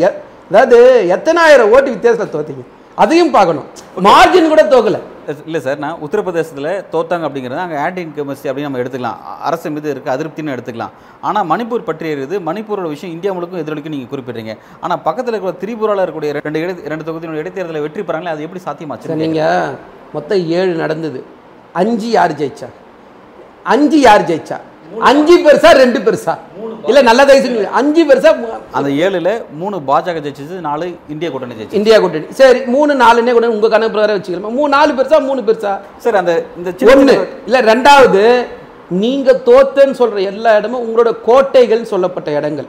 அதாவது 0.50 0.78
எத்தனாயிரம் 1.16 1.72
ஓட்டு 1.74 1.88
வித்தியாசத்தில் 1.96 2.34
தோத்தீங்க? 2.36 2.64
அதையும் 3.02 3.34
பார்க்கணும். 3.36 3.68
மார்ஜின் 4.08 4.52
கூட 4.52 4.64
தோக்கலை. 4.76 5.00
இல்லை 5.46 5.60
சார் 5.66 5.78
நான் 5.84 6.00
உத்தரப்பிரதேசத்தில் 6.06 6.68
தோத்தாங்க 6.92 7.24
அப்படிங்கிறது 7.28 7.62
அங்கே 7.64 7.78
ஆன்டி 7.84 8.00
இன்கமஸ்டி 8.06 8.48
அப்படின்னு 8.50 8.68
நம்ம 8.68 8.80
எடுத்துக்கலாம். 8.82 9.18
அரசு 9.48 9.72
மீது 9.74 9.88
இருக்க 9.94 10.08
அதிருப்தின்னு 10.16 10.54
எடுத்துக்கலாம். 10.56 10.92
ஆனால் 11.28 11.46
மணிப்பூர் 11.52 11.86
பற்றியது 11.88 12.38
மணிப்பூரோட 12.48 12.88
விஷயம் 12.94 13.14
இந்தியா 13.16 13.32
முழுக்கும் 13.36 13.62
எதிரொலிக்கும் 13.62 13.94
நீங்கள் 13.96 14.12
குறிப்பிடுறீங்க. 14.12 14.54
ஆனால் 14.84 15.02
பக்கத்தில் 15.06 15.34
இருக்கிற 15.34 15.54
திரிபுராவில் 15.62 16.02
இருக்கக்கூடிய 16.04 16.32
ரெண்டு 16.46 16.62
இடை 16.64 16.74
ரெண்டு 16.92 17.06
தொகுதியோட 17.08 17.40
இடைத்தேர்தலில் 17.42 17.84
வெற்றி 17.86 18.04
பெறாங்களே 18.10 18.34
அது 18.34 18.46
எப்படி 18.48 18.62
சாத்தியமாச்சு? 18.68 19.18
நீங்கள் 19.24 19.74
மொத்தம் 20.16 20.44
ஏழு 20.58 20.74
நடந்தது. 20.84 21.22
அஞ்சு 21.82 22.08
யார் 22.18 22.38
ஜெயிச்சா? 22.42 22.70
அஞ்சு 23.74 24.00
யார் 24.06 24.28
ஜெயிச்சா? 24.30 24.58
அஞ்சு 25.00 25.34
பெருசா 25.38 25.70
ரெண்டு 25.72 25.98
பெருசா? 25.98 26.34
இல்ல 26.86 27.02
நல்ல 27.02 27.24
தயவு 27.24 27.68
அஞ்சு 27.72 28.04
பெருசா 28.04 28.30
அந்த 28.72 28.90
ஏழுல 28.90 29.28
மூணு 29.52 29.80
பாஜக 29.86 30.20
ஜெயிச்சது 30.20 30.60
நாலு 30.60 30.94
இந்திய 31.08 31.30
கூட்டணி 31.30 31.54
ஜெயிச்சு 31.54 31.72
இந்தியா 31.72 31.98
கூட்டணி. 31.98 32.26
சரி 32.30 32.60
மூணு 32.66 32.94
நாலுன்னே 32.94 33.32
கூட 33.32 33.50
உங்க 33.50 33.68
கணக்கு 33.68 33.92
பிரகாரம் 33.92 34.16
வச்சுக்கலாம் 34.18 34.52
மூணு 34.52 34.68
நாலு 34.68 34.92
பெருசா 34.92 35.24
மூணு 35.24 35.40
பெருசா? 35.40 35.72
சார் 35.96 36.14
அந்த 36.14 36.44
இந்த 36.56 36.72
சின்ன- 36.78 37.26
இல்ல 37.46 37.60
ரெண்டாவது 37.60 38.46
நீங்க 38.88 39.42
தோத்தேன்னு 39.46 39.98
சொல்ற 39.98 40.22
எல்லா 40.22 40.56
இடமும் 40.56 40.84
உங்களோட 40.84 41.20
கோட்டைகள் 41.22 41.84
சொல்லப்பட்ட 41.84 42.30
இடங்கள். 42.30 42.66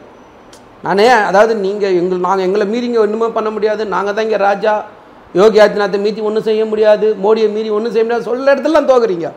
நானே 0.83 1.07
அதாவது 1.07 1.55
நீங்க 1.55 1.87
எங்கள் 1.91 2.19
நாங்க 2.19 2.43
எங்களை 2.43 2.67
மீறி 2.67 2.85
இங்க 2.85 2.99
ஒண்ணுமே 2.99 3.27
பண்ண 3.27 3.49
முடியாது. 3.49 3.85
நாங்க 3.85 4.13
தான் 4.13 4.25
இங்க 4.25 4.37
ராஜா. 4.37 4.85
யோகி 5.33 5.59
ஆதித்யநாத்தை 5.59 5.99
மீறி 5.99 6.21
ஒன்றும் 6.21 6.43
செய்ய 6.43 6.65
முடியாது. 6.65 7.15
மோடியை 7.23 7.51
மீறி 7.51 7.69
ஒன்றும் 7.69 7.91
செய்ய 7.91 8.03
முடியாது. 8.03 8.23
சொல்ல 8.23 8.55
இடத்துலலாம் 8.55 8.85
தோக்குறீங்க. 8.85 9.27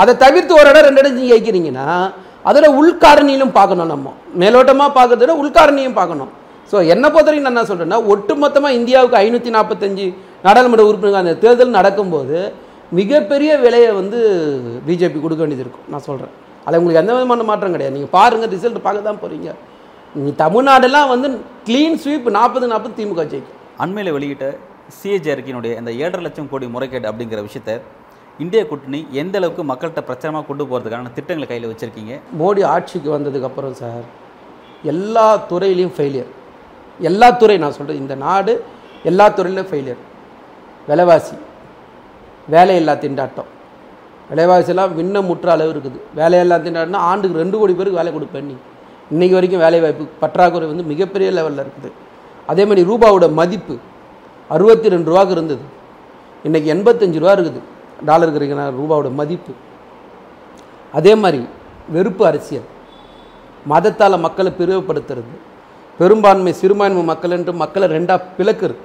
அதை 0.00 0.12
தவிர்த்து 0.24 0.52
ஒரு 0.60 0.68
இடம் 0.72 0.86
ரெண்டு 0.88 1.02
இடம் 1.02 1.18
ஜெயிக்கிறீங்கன்னா 1.20 1.86
அதோட 2.48 2.66
உள்காரணியிலும் 2.80 3.54
பார்க்கணும் 3.58 3.90
நம்ம. 3.94 4.08
மேலோட்டமாக 4.40 4.90
பார்க்கறத 4.98 5.22
விட 5.24 5.34
உள்காரணியும் 5.42 5.98
பார்க்கணும். 6.00 6.30
ஸோ 6.70 6.76
என்னை 6.92 7.08
பொறுத்தவரைக்கும் 7.14 7.48
நான் 7.48 7.56
என்ன 7.56 7.68
சொல்றேன்னா 7.70 7.98
ஒட்டுமொத்தமா 8.12 8.68
இந்தியாவுக்கு 8.78 9.20
ஐநூற்றி 9.24 9.50
நாற்பத்தஞ்சு 9.56 10.06
நாடாளுமன்ற 10.46 10.84
உறுப்பினர்கள் 10.88 11.22
அந்த 11.24 11.34
தேர்தல் 11.44 11.76
நடக்கும்போது 11.78 12.38
மிகப்பெரிய 12.98 13.52
விலையை 13.64 13.90
வந்து 14.00 14.18
பிஜேபி 14.86 15.18
கொடுக்க 15.22 15.40
வேண்டியது 15.42 15.64
இருக்கும். 15.64 15.86
நான் 15.92 16.04
சொல்கிறேன் 16.08 16.34
அதில் 16.64 16.78
உங்களுக்கு 16.80 17.02
எந்த 17.02 17.12
விதமான 17.16 17.44
மாற்றம் 17.50 17.74
கிடையாது. 17.76 17.94
நீங்கள் 17.96 18.14
பாருங்கள் 18.16 18.52
ரிசல்ட் 18.54 18.80
பார்க்க 18.86 19.08
தான் 19.08 19.20
போகிறீங்க 19.22 19.50
நீ 20.24 20.30
தமிழ்நாடெல்லாம் 20.44 21.10
வந்து 21.14 21.28
க்ளீன் 21.68 21.98
ஸ்வீப் 22.02 22.28
நாற்பது 22.38 22.66
நாற்பது 22.72 22.94
திமுக 22.98 23.24
ஜெயிக்கும். 23.32 23.56
அண்மையில் 23.84 24.14
வெளியிட்ட 24.16 24.46
சிஏஜி 24.98 25.30
அறிக்கையினுடைய 25.34 25.72
அந்த 25.80 25.90
ஏழரை 26.02 26.22
லட்சம் 26.26 26.50
கோடி 26.52 26.66
முறைகேடு 26.76 27.06
அப்படிங்கிற 27.10 27.40
விஷயத்த 27.48 27.72
இந்திய 28.42 28.60
கூட்டணி 28.70 28.98
எந்த 29.20 29.34
அளவுக்கு 29.38 29.62
மக்கள்கிட்ட 29.70 30.00
பிரச்சனமாக 30.08 30.44
கொண்டு 30.48 30.64
போகிறதுக்கான 30.70 31.12
திட்டங்களை 31.16 31.46
கையில் 31.50 31.68
வச்சுருக்கீங்க? 31.70 32.14
மோடி 32.40 32.62
ஆட்சிக்கு 32.72 33.08
வந்ததுக்கப்புறம் 33.14 33.74
சார் 33.80 34.04
எல்லா 34.92 35.26
துறையிலையும் 35.50 35.94
ஃபெயிலியர் 35.96 36.30
எல்லா 37.08 37.28
துறை 37.40 37.56
நான் 37.62 37.74
சொல்கிறேன் 37.78 38.00
இந்த 38.02 38.14
நாடு 38.26 38.52
எல்லா 39.10 39.26
துறையிலும் 39.38 39.68
ஃபெயிலியர் 39.70 40.02
விலைவாசி 40.90 41.36
வேலையில்லா 42.54 42.94
திண்டாட்டம். 43.04 43.48
விலைவாசியெல்லாம் 44.30 44.92
விண்ண 44.98 45.16
முற்ற 45.30 45.48
அளவு 45.54 45.72
இருக்குது. 45.74 45.98
வேலையில்லா 46.18 46.56
திண்டாட்டம்னா 46.66 47.00
ஆண்டுக்கு 47.10 47.40
ரெண்டு 47.42 47.56
கோடி 47.60 47.74
பேருக்கு 47.78 48.00
வேலை 48.00 48.12
கொடுப்பேன் 48.16 48.48
நீ. 48.50 48.56
இன்றைக்கி 49.14 49.34
வரைக்கும் 49.38 49.64
வேலை 49.64 49.80
வாய்ப்பு 49.84 50.04
பற்றாக்குறை 50.22 50.68
வந்து 50.70 50.84
மிகப்பெரிய 50.92 51.28
லெவலில் 51.38 51.62
இருக்குது. 51.64 51.90
அதே 52.52 52.64
மாதிரி 52.68 52.82
ரூபாவோட 52.90 53.26
மதிப்பு 53.40 53.74
அறுபத்தி 54.56 54.94
ரெண்டு 54.94 55.10
ரூபாவுக்கு 55.12 55.36
இருந்தது. 55.38 55.64
இன்றைக்கி 56.48 56.68
எண்பத்தஞ்சு 56.76 57.20
ரூபா 57.24 57.34
இருக்குது. 57.38 57.62
டாலருக்கு 58.06 58.40
இருக்கிற 58.40 58.70
ரூபாவோட 58.78 59.08
மதிப்பு. 59.20 59.52
அதே 60.98 61.14
மாதிரி 61.14 61.40
வெறுப்பு 61.94 62.26
அரசியல். 62.26 62.68
மதத்தால் 63.68 64.24
மக்களை 64.26 64.52
பிரிவுபடுத்துறது. 64.58 65.32
பெரும்பான்மை 66.00 66.52
சிறுபான்மை 66.52 67.02
மக்கள் 67.02 67.36
என்று 67.36 67.52
மக்களை 67.62 67.86
ரெண்டாக 67.96 68.26
பிளக்குறது. 68.38 68.80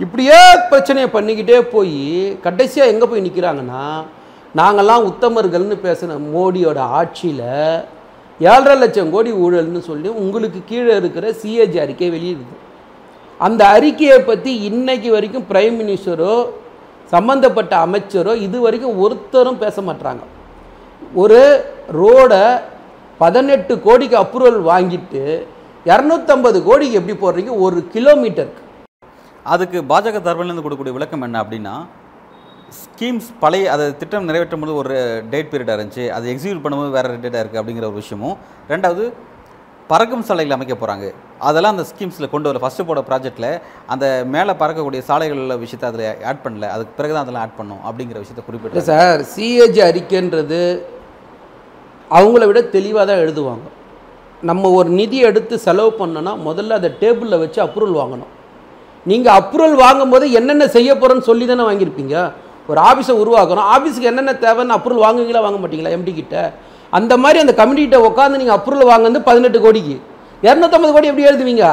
இப்படியே 0.00 0.38
பிரச்சனையை 0.70 1.08
பண்ணிக்கிட்டே 1.10 1.60
போய் 1.60 2.38
கடைசியாக 2.44 2.92
எங்கே 2.92 3.06
போய் 3.06 3.24
நிற்கிறாங்கன்னா 3.26 3.82
நாங்கள்லாம் 4.56 5.06
உத்தமர்கள்னு 5.10 5.76
பேசின 5.84 6.16
மோடியோட 6.34 6.78
ஆட்சியில் 6.98 7.46
ஏழரை 8.40 8.74
லட்சம் 8.78 9.10
கோடி 9.10 9.30
ஊழல்னு 9.44 9.80
சொல்லி 9.90 10.08
உங்களுக்கு 10.08 10.60
கீழே 10.70 10.96
இருக்கிற 10.96 11.26
சிஏஜி 11.42 11.78
அறிக்கை 11.84 12.10
வெளியிடுது. 12.10 12.54
அந்த 13.40 13.62
அறிக்கையை 13.68 14.18
பற்றி 14.20 14.50
இன்னைக்கு 14.70 15.10
வரைக்கும் 15.10 15.48
பிரைம் 15.50 15.78
மினிஸ்டரோ 15.82 16.34
சம்பந்தப்பட்ட 17.14 17.72
அமைச்சரோ 17.86 18.32
இது 18.46 18.58
வரைக்கும் 18.66 18.98
ஒருத்தரும் 19.04 19.62
பேச 19.64 19.82
மாட்றாங்க. 19.88 20.22
ஒரு 21.22 21.40
ரோடை 22.00 22.44
பதினெட்டு 23.22 23.72
கோடிக்கு 23.86 24.16
அப்ரூவல் 24.22 24.60
வாங்கிட்டு 24.70 25.22
இரநூத்தம்பது 25.90 26.58
கோடிக்கு 26.68 26.98
எப்படி 27.00 27.16
போடுறீங்க? 27.22 27.52
ஒரு 27.64 27.78
கிலோமீட்டருக்கு. 27.94 28.62
அதுக்கு 29.54 29.78
பாஜக 29.90 30.18
தரப்பிலிருந்து 30.26 30.64
கொடுக்கக்கூடிய 30.64 30.96
விளக்கம் 30.98 31.26
என்ன 31.26 31.42
அப்படின்னா 31.44 31.74
ஸ்கீம்ஸ் 32.80 33.30
பழைய 33.42 33.72
அதை 33.72 33.86
திட்டம் 34.00 34.28
நிறைவேற்றும் 34.28 34.62
போது 34.62 34.74
ஒரு 34.82 34.94
டேட் 35.32 35.50
பீரியடாக 35.52 35.76
இருந்துச்சு. 35.78 36.04
அதை 36.16 36.26
எக்ஸிக்யூட் 36.32 36.62
பண்ணும்போது 36.64 36.96
வேறு 36.96 37.20
டேட்டாக 37.24 37.42
இருக்குது 37.42 37.62
அப்படிங்கிற 37.62 37.86
ஒரு 37.90 38.00
விஷயமும். 38.02 38.36
ரெண்டாவது 38.72 39.04
பறக்கும் 39.90 40.24
சாலைகள் 40.28 40.56
அமைக்க 40.56 40.74
போகிறாங்க 40.76 41.06
அதெல்லாம் 41.48 41.74
அந்த 41.74 41.84
ஸ்கீம்ஸில் 41.90 42.30
கொண்டு 42.32 42.48
வரல. 42.48 42.62
ஃபஸ்ட்டு 42.64 42.86
போட 42.88 43.00
ப்ராஜெக்ட்டில் 43.08 43.50
அந்த 43.92 44.06
மேலே 44.34 44.52
பறக்கக்கூடிய 44.62 45.00
சாலைகள் 45.08 45.40
உள்ள 45.44 45.54
விஷயத்தை 45.64 45.86
அதில் 45.90 46.06
ஆட் 46.30 46.42
பண்ணல. 46.44 46.66
அதுக்கு 46.74 46.96
பிறகு 46.98 47.12
தான் 47.14 47.24
அதெல்லாம் 47.24 47.44
ஆட் 47.46 47.58
பண்ணும் 47.60 47.82
அப்படிங்கிற 47.88 48.18
விஷயத்தை 48.24 48.44
குறிப்பிட்டு 48.48 48.88
சார் 48.90 49.22
சிஏஜி 49.34 49.82
அறிக்கைன்றது 49.88 50.60
அவங்கள 52.18 52.44
விட 52.50 52.62
தெளிவாக 52.76 53.04
தான் 53.10 53.22
எழுதுவாங்க. 53.24 53.66
நம்ம 54.50 54.70
ஒரு 54.78 54.88
நிதி 55.00 55.18
எடுத்து 55.28 55.54
செலவு 55.66 55.90
பண்ணோன்னா 56.00 56.32
முதல்ல 56.46 56.78
அதை 56.80 56.88
டேபிளில் 57.02 57.42
வச்சு 57.42 57.60
அப்ரூவல் 57.66 58.00
வாங்கணும். 58.00 58.32
நீங்கள் 59.10 59.36
அப்ரூவல் 59.40 59.76
வாங்கும்போது 59.84 60.24
என்னென்ன 60.38 60.64
செய்ய 60.76 60.90
போகிறோன்னு 60.94 61.28
சொல்லி 61.28 61.44
தானே 61.50 61.64
வாங்கியிருப்பீங்க. 61.68 62.16
ஒரு 62.70 62.80
ஆஃபீஸை 62.88 63.14
உருவாக்கணும். 63.22 63.68
ஆஃபீஸுக்கு 63.74 64.10
என்னென்ன 64.10 64.32
தேவைன்னு 64.44 64.76
அப்ரூவல் 64.76 65.04
வாங்குவீங்களா 65.06 65.42
வாங்க 65.46 65.58
மாட்டீங்களா 65.62 65.94
எம்டி 65.96 66.12
கிட்ட? 66.20 66.36
அந்த 66.98 67.12
மாதிரி 67.22 67.38
அந்த 67.42 67.54
கமிட்டிகிட்ட 67.60 67.98
உட்காந்து 68.08 68.40
நீங்கள் 68.40 68.56
அப்ரூவல் 68.58 68.90
வாங்குறது 68.92 69.20
பதினெட்டு 69.28 69.58
கோடிக்கு. 69.64 69.96
இரநூத்தம்பது 70.46 70.92
கோடி 70.94 71.10
எப்படி 71.10 71.28
எழுதுவீங்க? 71.30 71.66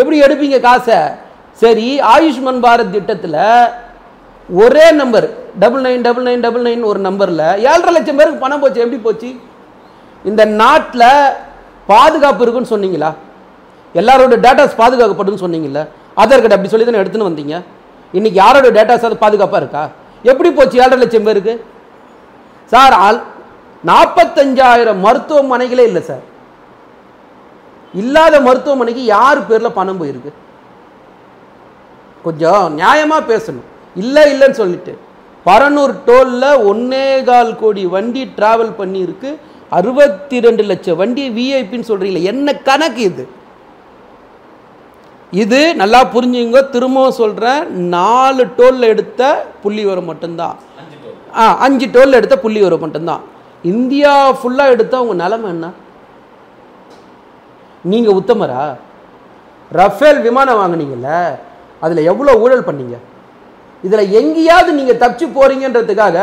எப்படி 0.00 0.16
எடுப்பீங்க 0.26 0.58
காசை? 0.66 0.98
சரி 1.62 1.88
ஆயுஷ்மான் 2.12 2.62
பாரத் 2.64 2.94
திட்டத்தில் 2.94 3.40
ஒரே 4.48 4.86
number 5.00 5.26
double 5.62 5.84
nine 5.86 6.04
double 6.06 6.26
nine 6.28 6.42
double 6.46 6.64
nine 6.68 6.82
ஒரு 6.90 7.00
நம்பரில் 7.08 7.44
ஏழரை 7.70 7.92
லட்சம் 7.96 8.18
பேருக்கு 8.20 8.42
பணம் 8.44 8.62
போச்சு. 8.62 8.82
எப்படி 8.84 8.98
போச்சு? 9.06 9.30
இந்த 10.30 10.42
நாட்டில் 10.62 11.08
பாதுகாப்பு 11.92 12.42
இருக்குன்னு 12.44 12.72
சொன்னீங்களா? 12.74 13.10
எல்லாரோட 14.00 14.36
டேட்டாஸ் 14.46 14.80
பாதுகாக்கப்படுன்னு 14.82 15.44
சொன்னீங்கல்ல? 15.44 15.82
ஆதார் 16.20 16.42
கார்டு 16.42 16.56
அப்படி 16.56 16.72
சொல்லி 16.72 16.86
தானே 16.88 17.02
எடுத்துன்னு 17.02 17.30
வந்தீங்க? 17.30 17.54
இன்னைக்கு 18.16 18.38
யாரோட 18.42 18.68
டேட்டாஸ் 18.78 19.06
அது 19.08 19.16
பாதுகாப்பாக 19.24 19.62
இருக்கா? 19.62 19.84
எப்படி 20.30 20.50
போச்சு 20.58 20.76
ஏழரை 20.82 20.98
லட்சம் 21.02 21.28
பேருக்கு? 21.28 21.54
சார் 22.72 22.96
ஆல் 23.04 23.20
நாற்பத்தஞ்சாயிரம் 23.90 25.02
மருத்துவமனைகளே 25.06 25.84
இல்லை 25.90 26.02
சார். 26.10 26.24
இல்லாத 28.02 28.34
மருத்துவமனைக்கு 28.40 29.02
யார் 29.04 29.46
பேரில் 29.48 29.76
பணம் 29.78 29.98
போயிருக்கு? 30.00 30.32
கொஞ்சம் 32.26 32.64
நியாயமாக 32.80 33.28
பேசணும். 33.32 33.68
இல்லை 34.02 34.22
இல்லைன்னு 34.32 34.60
சொல்லிட்டு. 34.60 34.92
பரனூர் 35.46 35.94
டோலில் 36.08 36.62
ஒன்னே 36.70 37.06
கால் 37.24 37.58
கோடி 37.62 37.82
வண்டி 37.94 38.22
டிராவல் 38.36 38.72
பண்ணியிருக்கு. 38.80 39.30
அறுபத்தி 39.78 40.36
ரெண்டு 40.46 40.62
லட்சம் 40.70 40.98
வண்டி 41.00 41.24
விஐபின்னு 41.38 41.90
சொல்கிறீங்களே 41.90 42.28
என்ன 42.32 42.54
கணக்கு 42.68 43.02
இது? 43.10 43.24
இது 45.42 45.60
நல்லா 45.80 46.00
புரிஞ்சுங்க 46.14 46.60
திரும்பவும் 46.74 47.18
சொல்கிறேன் 47.20 47.60
நாலு 47.94 48.42
டோலில் 48.58 48.90
எடுத்த 48.92 49.22
புள்ளி 49.62 49.84
வரம் 49.88 50.10
மட்டும்தான் 50.10 50.56
ஆ 51.40 51.44
அஞ்சு 51.66 51.86
டோலில் 51.94 52.18
எடுத்த 52.18 52.36
புள்ளி 52.42 52.60
வரம் 52.64 52.84
மட்டும்தான். 52.84 53.22
இந்தியா 53.72 54.12
ஃபுல்லாக 54.38 54.72
எடுத்தால் 54.74 55.02
உங்கள் 55.04 55.22
நிலமை 55.22 55.48
என்ன? 55.54 55.66
நீங்கள் 57.92 58.18
உத்தமரா? 58.20 58.62
ரஃபேல் 59.78 60.20
விமானம் 60.26 60.60
வாங்கினீங்கல்ல 60.60 61.10
அதில் 61.84 62.08
எவ்வளோ 62.10 62.32
ஊழல் 62.44 62.68
பண்ணீங்க? 62.68 62.96
இதில் 63.86 64.12
எங்கேயாவது 64.18 64.70
நீங்கள் 64.78 64.98
தப்பிச்சு 65.02 65.26
போறீங்கன்றதுக்காக 65.38 66.18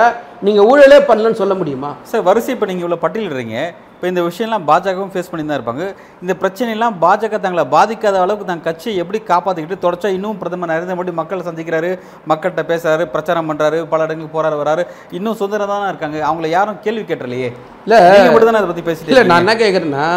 நீங்கள் 0.45 0.67
ஊழலே 0.69 0.97
பண்ணலன்னு 1.09 1.39
சொல்ல 1.39 1.53
முடியுமா? 1.59 1.89
சார் 2.09 2.23
வரிசை 2.27 2.51
இப்போ 2.55 2.67
நீங்கள் 2.69 2.83
இவ்வளோ 2.85 2.97
பட்டியலிடுறீங்க. 3.03 3.57
இப்போ 3.95 4.05
இந்த 4.11 4.21
விஷயம்லாம் 4.27 4.63
பாஜகவும் 4.69 5.11
ஃபேஸ் 5.13 5.29
பண்ணி 5.31 5.43
தான் 5.45 5.57
இருப்பாங்க. 5.59 5.83
இந்த 6.23 6.33
பிரச்சனையெல்லாம் 6.41 6.95
பாஜக 7.03 7.39
தங்களை 7.43 7.65
பாதிக்காத 7.75 8.15
அளவுக்கு 8.23 8.47
தங்க 8.49 8.65
கட்சியை 8.69 8.93
எப்படி 9.03 9.19
காப்பாற்றிக்கிட்டு 9.31 9.83
தொடர்ச்சா 9.83 10.09
இன்னும் 10.17 10.39
பிரதமர் 10.41 10.71
நரேந்திர 10.71 10.95
மோடி 10.99 11.13
மக்களை 11.19 11.43
சந்திக்கிறாரு 11.49 11.91
மக்கள்கிட்ட 12.31 12.63
பேசுறாரு 12.71 13.05
பிரச்சாரம் 13.15 13.49
பண்ணுறாரு 13.51 13.79
பல 13.93 14.07
இடங்களுக்கு 14.07 14.35
போறாரு 14.37 14.57
வராரு 14.63 14.85
இன்னும் 15.17 15.37
சுதந்திரம் 15.41 15.73
தானே 15.73 15.91
இருக்காங்க. 15.93 16.17
அவங்கள 16.29 16.49
யாரும் 16.57 16.81
கேள்வி 16.87 17.05
கேட்டலையே. 17.11 17.51
இல்லை. 17.85 17.99
மட்டும் 18.33 18.51
தானே 18.51 18.61
அதை 18.63 18.69
பற்றி 18.71 18.87
பேசிட்டு 18.89 19.13
இல்லை 19.13 19.25
நான். 19.31 19.43
என்ன 19.45 19.55
கேட்குறேன்னா 19.63 20.07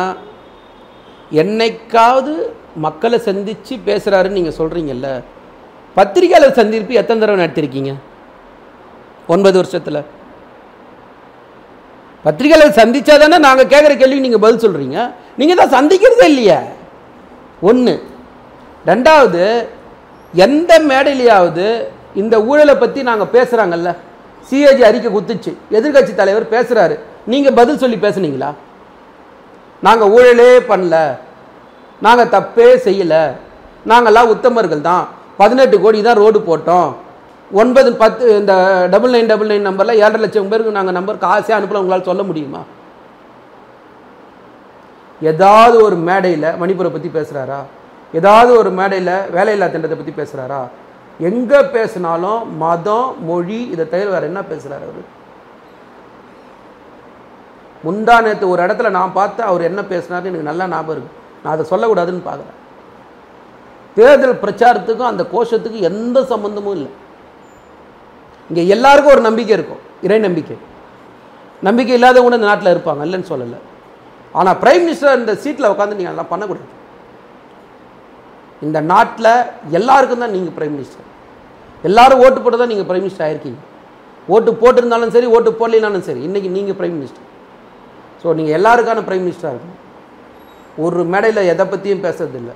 என்னைக்காவது 1.43 2.33
மக்களை 2.87 3.19
சந்தித்து 3.29 3.75
பேசுகிறாருன்னு 3.89 4.39
நீங்கள் 4.41 4.59
சொல்கிறீங்கல்ல 4.61 5.09
பத்திரிகையாளர் 5.97 6.59
சந்திப்பு 6.59 6.93
எத்தனை 7.01 7.19
தடவை 7.21 7.39
நடத்திருக்கீங்க? 7.43 7.93
ஒன்பது 9.33 9.57
வருஷத்தில். 9.61 10.01
பத்திரிகையாளர் 12.25 12.79
சந்தித்தா 12.81 13.15
தானே 13.23 13.39
நாங்கள் 13.47 13.71
கேட்குற 13.73 13.93
கேள்வி 14.01 14.25
நீங்கள் 14.27 14.45
பதில் 14.45 14.63
சொல்கிறீங்க 14.65 14.99
நீங்கள் 15.41 15.61
தான் 15.61 15.75
சந்திக்கிறதே 15.77 16.27
இல்லையே. 16.33 16.59
ஒன்று 17.69 17.95
ரெண்டாவது 18.91 19.43
எந்த 20.47 20.73
மேடையிலையாவது 20.91 21.67
இந்த 22.21 22.35
ஊழலை 22.51 22.75
பற்றி 22.83 23.01
நாங்கள் 23.11 23.33
பேசுகிறாங்கல்ல 23.37 23.91
சிஏஜி 24.49 24.83
அறிக்கை 24.89 25.11
குத்துச்சு. 25.13 25.53
எதிர்க்கட்சி 25.77 26.13
தலைவர் 26.15 26.53
பேசுகிறாரு 26.55 26.95
நீங்கள் 27.33 27.57
பதில் 27.59 27.83
சொல்லி 27.83 27.99
பேசுனீங்களா? 28.07 28.51
நாங்கள் 29.87 30.13
ஊழலே 30.17 30.53
பண்ணல. 30.71 30.97
நாங்கள் 32.07 32.33
தப்பே 32.37 32.69
செய்யலை. 32.87 33.23
நாங்கள்லாம் 33.91 34.33
உத்தமர்கள் 34.35 34.89
தான் 34.91 35.05
பதினெட்டு 35.39 35.77
கோடி 35.85 35.99
தான் 36.07 36.21
ரோடு 36.23 36.39
போட்டோம். 36.49 36.91
ஒன்பது 37.51 37.91
பத்து 38.03 38.25
இந்த 38.41 38.53
டபுள் 38.93 39.15
நைன் 39.15 39.31
டபுள் 39.33 39.51
நைன் 39.53 39.69
நம்பரில் 39.69 40.01
ஏழரை 40.03 40.21
லட்சம் 40.23 40.53
பேருக்கு 40.53 40.79
நாங்கள் 40.79 40.97
நம்பர் 40.99 41.23
காசே 41.25 41.53
அனுப்பல 41.57 41.83
உங்களால் 41.83 42.09
சொல்ல 42.11 42.23
முடியுமா? 42.31 42.63
ஏதாவது 45.21 45.77
ஒரு 45.87 45.97
மேடையில் 46.09 46.49
மணிப்பூரை 46.61 46.91
பற்றி 46.95 47.11
பேசுகிறாரா 47.17 47.61
ஏதாவது 48.15 48.51
ஒரு 48.61 48.71
மேடையில் 48.79 49.15
வேலையில்லா 49.37 49.69
திட்டத்தை 49.75 49.97
பற்றி 49.99 50.15
பேசுகிறாரா 50.21 50.63
எங்கே 51.21 51.61
பேசினாலும் 51.77 52.41
மதம் 52.63 53.11
மொழி 53.29 53.61
இதை 53.75 53.85
தவிர 53.93 54.09
வேறு 54.15 54.29
என்ன 54.31 54.41
பேசுகிறாரு 54.51 54.85
அவர்? 54.89 55.07
முந்தா 57.85 58.17
நேற்று 58.27 58.53
ஒரு 58.53 58.61
இடத்துல 58.67 58.91
நான் 58.99 59.17
பார்த்தேன் 59.19 59.49
அவர் 59.51 59.69
என்ன 59.71 59.81
பேசினாருன்னு 59.93 60.31
எனக்கு 60.33 60.51
நல்லா 60.51 60.67
ஞாபகம் 60.75 60.95
இருக்குது 60.95 61.17
நான் 61.43 61.55
அதை 61.55 61.65
சொல்லக்கூடாதுன்னு 61.73 62.29
பார்க்குறேன். 62.31 62.59
தேர்தல் 63.97 64.41
பிரச்சாரத்துக்கும் 64.45 65.11
அந்த 65.13 65.23
கோஷத்துக்கும் 65.33 65.89
எந்த 65.91 66.19
சம்பந்தமும் 66.33 66.77
இல்லை. 66.79 66.91
இங்கே 68.51 68.63
எல்லாருக்கும் 68.75 69.15
ஒரு 69.17 69.23
நம்பிக்கை 69.29 69.53
இருக்கும். 69.59 69.83
இறை 70.07 70.19
நம்பிக்கை. 70.27 70.57
நம்பிக்கை 71.67 71.95
இல்லாதவங்க 71.99 72.39
இந்த 72.41 72.51
நாட்டில் 72.51 72.73
இருப்பாங்க. 72.75 73.03
இல்லைன்னு 73.07 73.31
சொல்லலை. 73.33 73.59
ஆனால் 74.39 74.59
பிரைம் 74.63 74.83
மினிஸ்டர் 74.85 75.19
இந்த 75.21 75.35
சீட்டில் 75.43 75.71
உட்காந்து 75.73 75.99
நீங்கள் 75.99 76.13
அதெல்லாம் 76.13 76.33
பண்ணக்கூடாது. 76.33 76.71
இந்த 78.67 78.79
நாட்டில் 78.93 79.33
எல்லாருக்கும் 79.79 80.23
தான் 80.25 80.35
நீங்கள் 80.35 80.57
பிரைம் 80.57 80.75
மினிஸ்டர் 80.77 81.09
எல்லாரும் 81.89 82.21
ஓட்டு 82.25 82.39
போட்டு 82.43 82.61
தான் 82.61 82.71
நீங்கள் 82.73 82.89
பிரைம் 82.91 83.05
மினிஸ்டர் 83.05 83.27
ஆயிருக்கீங்க. 83.29 83.61
ஓட்டு 84.35 84.51
போட்டிருந்தாலும் 84.61 85.15
சரி 85.17 85.29
ஓட்டு 85.37 85.51
போடலினாலும் 85.61 86.05
சரி 86.09 86.21
இன்றைக்கி 86.29 86.51
நீங்கள் 86.59 86.79
பிரைம் 86.79 86.99
மினிஸ்டர் 86.99 87.27
ஸோ 88.21 88.35
நீங்கள் 88.39 88.57
எல்லாருக்கான 88.59 89.03
பிரைம் 89.09 89.25
மினிஸ்டராக 89.27 89.55
இருக்கணும். 89.55 89.81
ஒரு 90.85 91.01
மேடையில் 91.15 91.49
எதை 91.55 91.65
பற்றியும் 91.73 92.05
பேசுறதில்லை. 92.05 92.55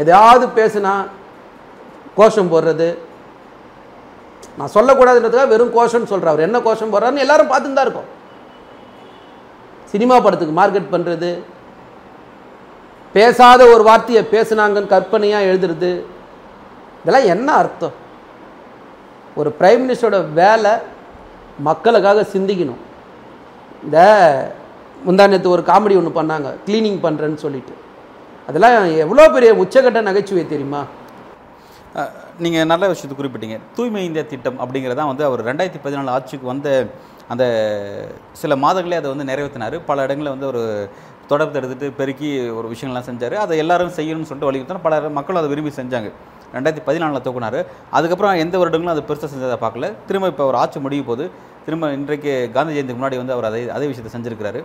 எதையாவது 0.00 0.46
பேசுனா 0.58 0.92
கோஷம் 2.18 2.52
போடுறது. 2.52 2.88
நான் 4.58 4.74
சொல்லக்கூடாதுன்றதுக்காக 4.74 5.52
வெறும் 5.54 5.74
கோஷம்னு 5.76 6.10
சொல்கிறார் 6.12 6.32
அவர் 6.32 6.46
என்ன 6.46 6.60
கோஷம் 6.66 6.92
போடுறாருன்னு 6.92 7.24
எல்லாரும் 7.24 7.50
பார்த்துன்னு 7.52 7.78
தான் 7.78 7.86
இருக்கோம். 7.86 8.10
சினிமா 9.92 10.16
படத்துக்கு 10.20 10.54
மார்க்கெட் 10.60 10.92
பண்ணுறது 10.94 11.30
பேசாத 13.14 13.62
ஒரு 13.72 13.82
வார்த்தையை 13.88 14.22
பேசுனாங்கன்னு 14.34 14.92
கற்பனையாக 14.92 15.48
எழுதுறது. 15.52 15.90
இதெல்லாம் 17.00 17.30
என்ன 17.34 17.48
அர்த்தம்? 17.60 17.96
ஒரு 19.40 19.50
பிரைம் 19.60 19.82
மினிஸ்டரோட 19.82 20.18
வேலை 20.40 20.72
மக்களுக்காக 21.68 22.26
சிந்திக்கணும். 22.34 22.82
இந்த 23.84 23.98
முந்தானத்து 25.06 25.54
ஒரு 25.56 25.62
காமெடி 25.70 25.94
ஒன்று 26.00 26.18
பண்ணாங்க. 26.20 26.48
க்ளீனிங் 26.66 27.00
பண்ணுறேன்னு 27.06 27.40
சொல்லிட்டு. 27.44 27.74
அதெல்லாம் 28.48 28.76
எவ்வளோ 29.04 29.24
பெரிய 29.36 29.50
உச்சகட்ட 29.62 30.00
நகைச்சுவை 30.08 30.44
தெரியுமா? 30.52 30.82
நீங்கள் 32.44 32.68
நல்ல 32.72 32.84
விஷயத்தை 32.90 33.16
குறிப்பிட்டீங்க. 33.16 33.56
தூய்மை 33.76 34.02
இந்தியா 34.08 34.24
திட்டம் 34.32 34.60
அப்படிங்கிறதான் 34.62 35.10
வந்து 35.12 35.24
அவர் 35.28 35.42
ரெண்டாயிரத்தி 35.48 35.80
பதினாலு 35.86 36.12
ஆட்சிக்கு 36.16 36.46
வந்த 36.52 36.68
அந்த 37.32 37.44
சில 38.40 38.52
மாதங்களே 38.64 38.98
அதை 39.00 39.08
வந்து 39.12 39.26
நிறைவேற்றினார் 39.30 39.76
பல 39.90 40.04
இடங்களில் 40.06 40.34
வந்து 40.34 40.48
ஒரு 40.52 40.62
தொடர்பு 41.30 41.58
எடுத்துகிட்டு 41.58 41.88
பெருக்கி 41.98 42.30
ஒரு 42.58 42.66
விஷயங்கள்லாம் 42.72 43.08
செஞ்சார். 43.10 43.36
அதை 43.44 43.56
எல்லாரும் 43.64 43.94
செய்யணும்னு 43.98 44.28
சொல்லிட்டு 44.30 44.50
வலியுறுத்தினா 44.50 44.84
பல 44.86 45.00
மக்களும் 45.18 45.40
அதை 45.42 45.50
விரும்பி 45.52 45.72
செஞ்சாங்க. 45.80 46.08
ரெண்டாயிரத்தி 46.56 46.84
பதினாலில் 46.88 47.24
தூக்குனார் 47.26 47.58
அதுக்கப்புறம் 47.98 48.40
எந்த 48.44 48.54
வருடங்களும் 48.62 48.94
அது 48.94 49.04
பெருசாக 49.10 49.30
செஞ்சதை 49.34 49.58
பார்க்கல. 49.64 49.88
திரும்ப 50.08 50.32
இப்போ 50.32 50.44
அவர் 50.46 50.58
ஆட்சி 50.62 50.80
முடியும் 50.86 51.08
போது 51.10 51.26
திரும்ப 51.66 51.92
இன்றைக்கு 51.98 52.32
காந்தி 52.56 52.74
ஜெயந்திக்கு 52.76 53.00
முன்னாடி 53.00 53.18
வந்து 53.22 53.34
அவர் 53.36 53.48
அதே 53.50 53.62
அதே 53.76 53.86
விஷயத்தை 53.92 54.12
செஞ்சுருக்கிறாரு. 54.16 54.62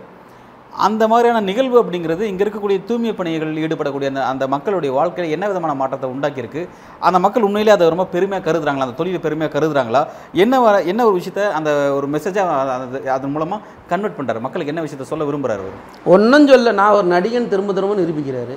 அந்த 0.86 1.02
மாதிரியான 1.10 1.42
நிகழ்வு 1.48 1.76
அப்படிங்கிறது 1.82 2.22
இங்கே 2.30 2.42
இருக்கக்கூடிய 2.44 2.78
தூய்மை 2.88 3.12
பணிகளில் 3.18 3.60
ஈடுபடக்கூடிய 3.64 4.08
அந்த 4.10 4.22
அந்த 4.32 4.44
மக்களுடைய 4.54 4.90
வாழ்க்கையில் 4.98 5.34
என்ன 5.36 5.44
விதமான 5.50 5.72
மாற்றத்தை 5.80 6.08
உண்டாக்கியிருக்கு? 6.14 6.62
அந்த 7.06 7.18
மக்கள் 7.24 7.46
உண்மையிலே 7.48 7.72
அதை 7.74 7.88
ரொம்ப 7.94 8.06
பெருமையாக 8.14 8.44
கருதுறாங்களா? 8.48 8.86
அந்த 8.86 8.96
தொழிலை 9.00 9.20
பெருமையாக 9.26 9.52
கருதுறாங்களா? 9.56 10.02
என்ன 10.44 10.60
வர 10.66 10.74
என்ன 10.92 11.06
ஒரு 11.10 11.16
விஷயத்த 11.20 11.44
அந்த 11.58 11.70
ஒரு 11.98 12.08
மெசேஜாக 12.14 13.10
அதன் 13.16 13.34
மூலமாக 13.36 13.60
கன்வெர்ட் 13.92 14.18
பண்ணுறாரு 14.18 14.42
மக்களுக்கு 14.46 14.72
என்ன 14.74 14.84
விஷயத்த 14.86 15.06
சொல்ல 15.12 15.28
விரும்புகிறாரு 15.30 15.62
அவர்? 15.66 15.78
ஒன்றும் 16.14 16.48
சொல்ல 16.52 16.72
நான் 16.80 16.96
ஒரு 16.98 17.08
நடிகன் 17.14 17.52
திரும்ப 17.54 17.72
திரும்ப 17.78 18.00
நிரூபிக்கிறாரு. 18.02 18.56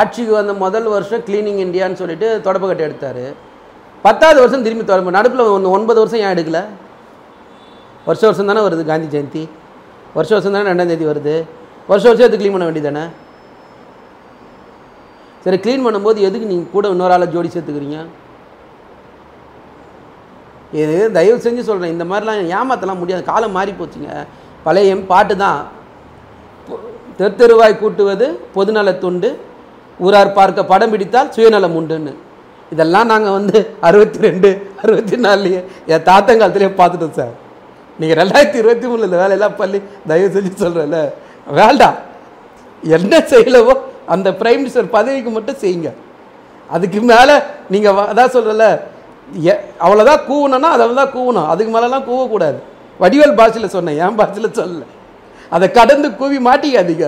ஆட்சிக்கு 0.00 0.32
வந்த 0.40 0.52
முதல் 0.64 0.90
வருஷம் 0.96 1.24
க்ளீனிங் 1.28 1.62
இந்தியான்னு 1.66 2.00
சொல்லிட்டு 2.02 2.28
தொடப்பக்கட்டை 2.46 2.84
எடுத்தார். 2.88 3.24
பத்தாவது 4.06 4.38
வருஷம் 4.44 4.64
திரும்பி 4.66 4.84
தொடர்பு 4.84 5.18
நடுப்பில் 5.18 5.50
ஒன்று 5.56 5.74
ஒன்பது 5.78 5.98
வருஷம் 6.02 6.22
ஏன் 6.24 6.34
எடுக்கல? 6.34 6.60
வருஷ 8.06 8.22
வருஷம் 8.28 8.48
தானே 8.50 8.62
வருது 8.66 8.84
காந்தி 8.92 9.08
ஜெயந்தி. 9.16 9.42
வருஷ 10.16 10.30
வருஷம் 10.34 10.54
தானே 10.54 10.68
ரெண்டாம் 10.70 10.90
தேதி 10.92 11.06
வருது? 11.10 11.34
வருஷ 11.90 12.04
வருஷம் 12.08 12.24
எடுத்து 12.24 12.40
க்ளீன் 12.40 12.54
பண்ண 12.56 12.66
வேண்டியதானே 12.68 13.04
சரி 15.44 15.58
க்ளீன் 15.62 15.84
பண்ணும்போது 15.86 16.18
எதுக்கு 16.26 16.50
நீங்கள் 16.50 16.72
கூட 16.74 16.88
இன்னொரு 16.94 17.14
ஆளை 17.14 17.26
ஜோடி 17.34 17.48
சேர்த்துக்கிறீங்க? 17.52 18.00
இது 20.82 20.96
தயவு 21.16 21.38
செஞ்சு 21.46 21.62
சொல்கிறேன் 21.68 21.94
இந்த 21.94 22.04
மாதிரிலாம் 22.10 22.50
ஏமாத்தலாம் 22.58 23.00
முடியாது. 23.00 23.22
காலம் 23.30 23.56
மாறி 23.56 23.72
போச்சுங்க. 23.80 24.10
பழைய 24.66 24.92
எம் 24.94 25.08
பாட்டு 25.10 25.34
தான். 25.44 25.60
தெருத்தெருவாய் 27.18 27.80
கூட்டுவது 27.80 28.26
பொதுநல 28.56 28.92
துண்டு. 29.02 29.30
ஊரார் 30.04 30.36
பார்க்க 30.38 30.70
படம் 30.72 30.92
பிடித்தால் 30.92 31.32
சுயநலம் 31.34 31.76
உண்டுன்னு. 31.80 32.12
இதெல்லாம் 32.74 33.10
நாங்கள் 33.12 33.36
வந்து 33.38 33.58
அறுபத்தி 33.88 34.18
ரெண்டு 34.26 34.50
அறுபத்தி 34.82 35.16
நாலுலேயே 35.26 35.60
என் 35.92 36.06
தாத்தங்காலத்திலே 36.10 36.70
பார்த்துட்டோம் 36.80 37.18
சார். 37.18 37.34
நீங்கள் 38.00 38.20
ரெண்டாயிரத்தி 38.22 38.58
இருபத்தி 38.62 38.86
மூணில் 38.90 39.08
இந்த 39.08 39.18
வேலையெல்லாம் 39.22 39.58
பள்ளி 39.60 39.78
தயவு 40.10 40.32
செஞ்சு 40.34 40.52
சொல்கிறேன்ல 40.62 41.00
வேண்டாம். 41.58 41.98
என்ன 42.96 43.18
செய்யலவோ 43.32 43.74
அந்த 44.14 44.28
பிரைம் 44.40 44.60
மினிஸ்டர் 44.62 44.94
பதவிக்கு 44.96 45.30
மட்டும் 45.36 45.60
செய்யுங்க. 45.64 45.90
அதுக்கு 46.74 47.00
மேலே 47.12 47.34
நீங்கள் 47.72 48.00
அதான் 48.12 48.34
சொல்கிறல 48.36 48.66
அவ்வளோதான் 49.84 50.24
கூவணும்னா 50.30 50.70
அதை 50.76 50.86
தான் 51.00 51.14
கூவணும். 51.16 51.48
அதுக்கு 51.52 51.72
மேலெலாம் 51.74 52.08
கூவக்கூடாது. 52.10 52.58
வடிவேல் 53.02 53.38
பாஷையில் 53.40 53.74
சொன்னேன் 53.74 54.00
என் 54.04 54.18
பாஷையில் 54.20 54.56
சொல்லலை. 54.58 54.86
அதை 55.54 55.66
கடந்து 55.78 56.08
கூவி 56.20 56.38
மாட்டிக்காதீங்க. 56.48 57.06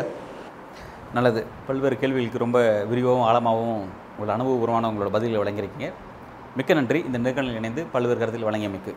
நல்லது. 1.17 1.41
பல்வேறு 1.67 1.97
கேள்விகளுக்கு 2.03 2.45
ரொம்ப 2.45 2.59
விரிவாகவும் 2.91 3.27
ஆழமாகவும் 3.31 3.83
உங்களோட 4.15 4.33
அனுபவபூர்வமான 4.37 4.89
உங்களோட 4.93 5.11
பதில்களை 5.17 5.41
வழங்கியிருக்கீங்க. 5.43 5.89
மிக்க 6.59 6.75
நன்றி. 6.79 7.01
இந்த 7.09 7.19
நேர்காணலில் 7.25 7.61
இணைந்து 7.61 7.85
பல்வேறு 7.93 8.19
கருத்தில் 8.23 8.49
வழங்கியமைக்கு. 8.49 8.95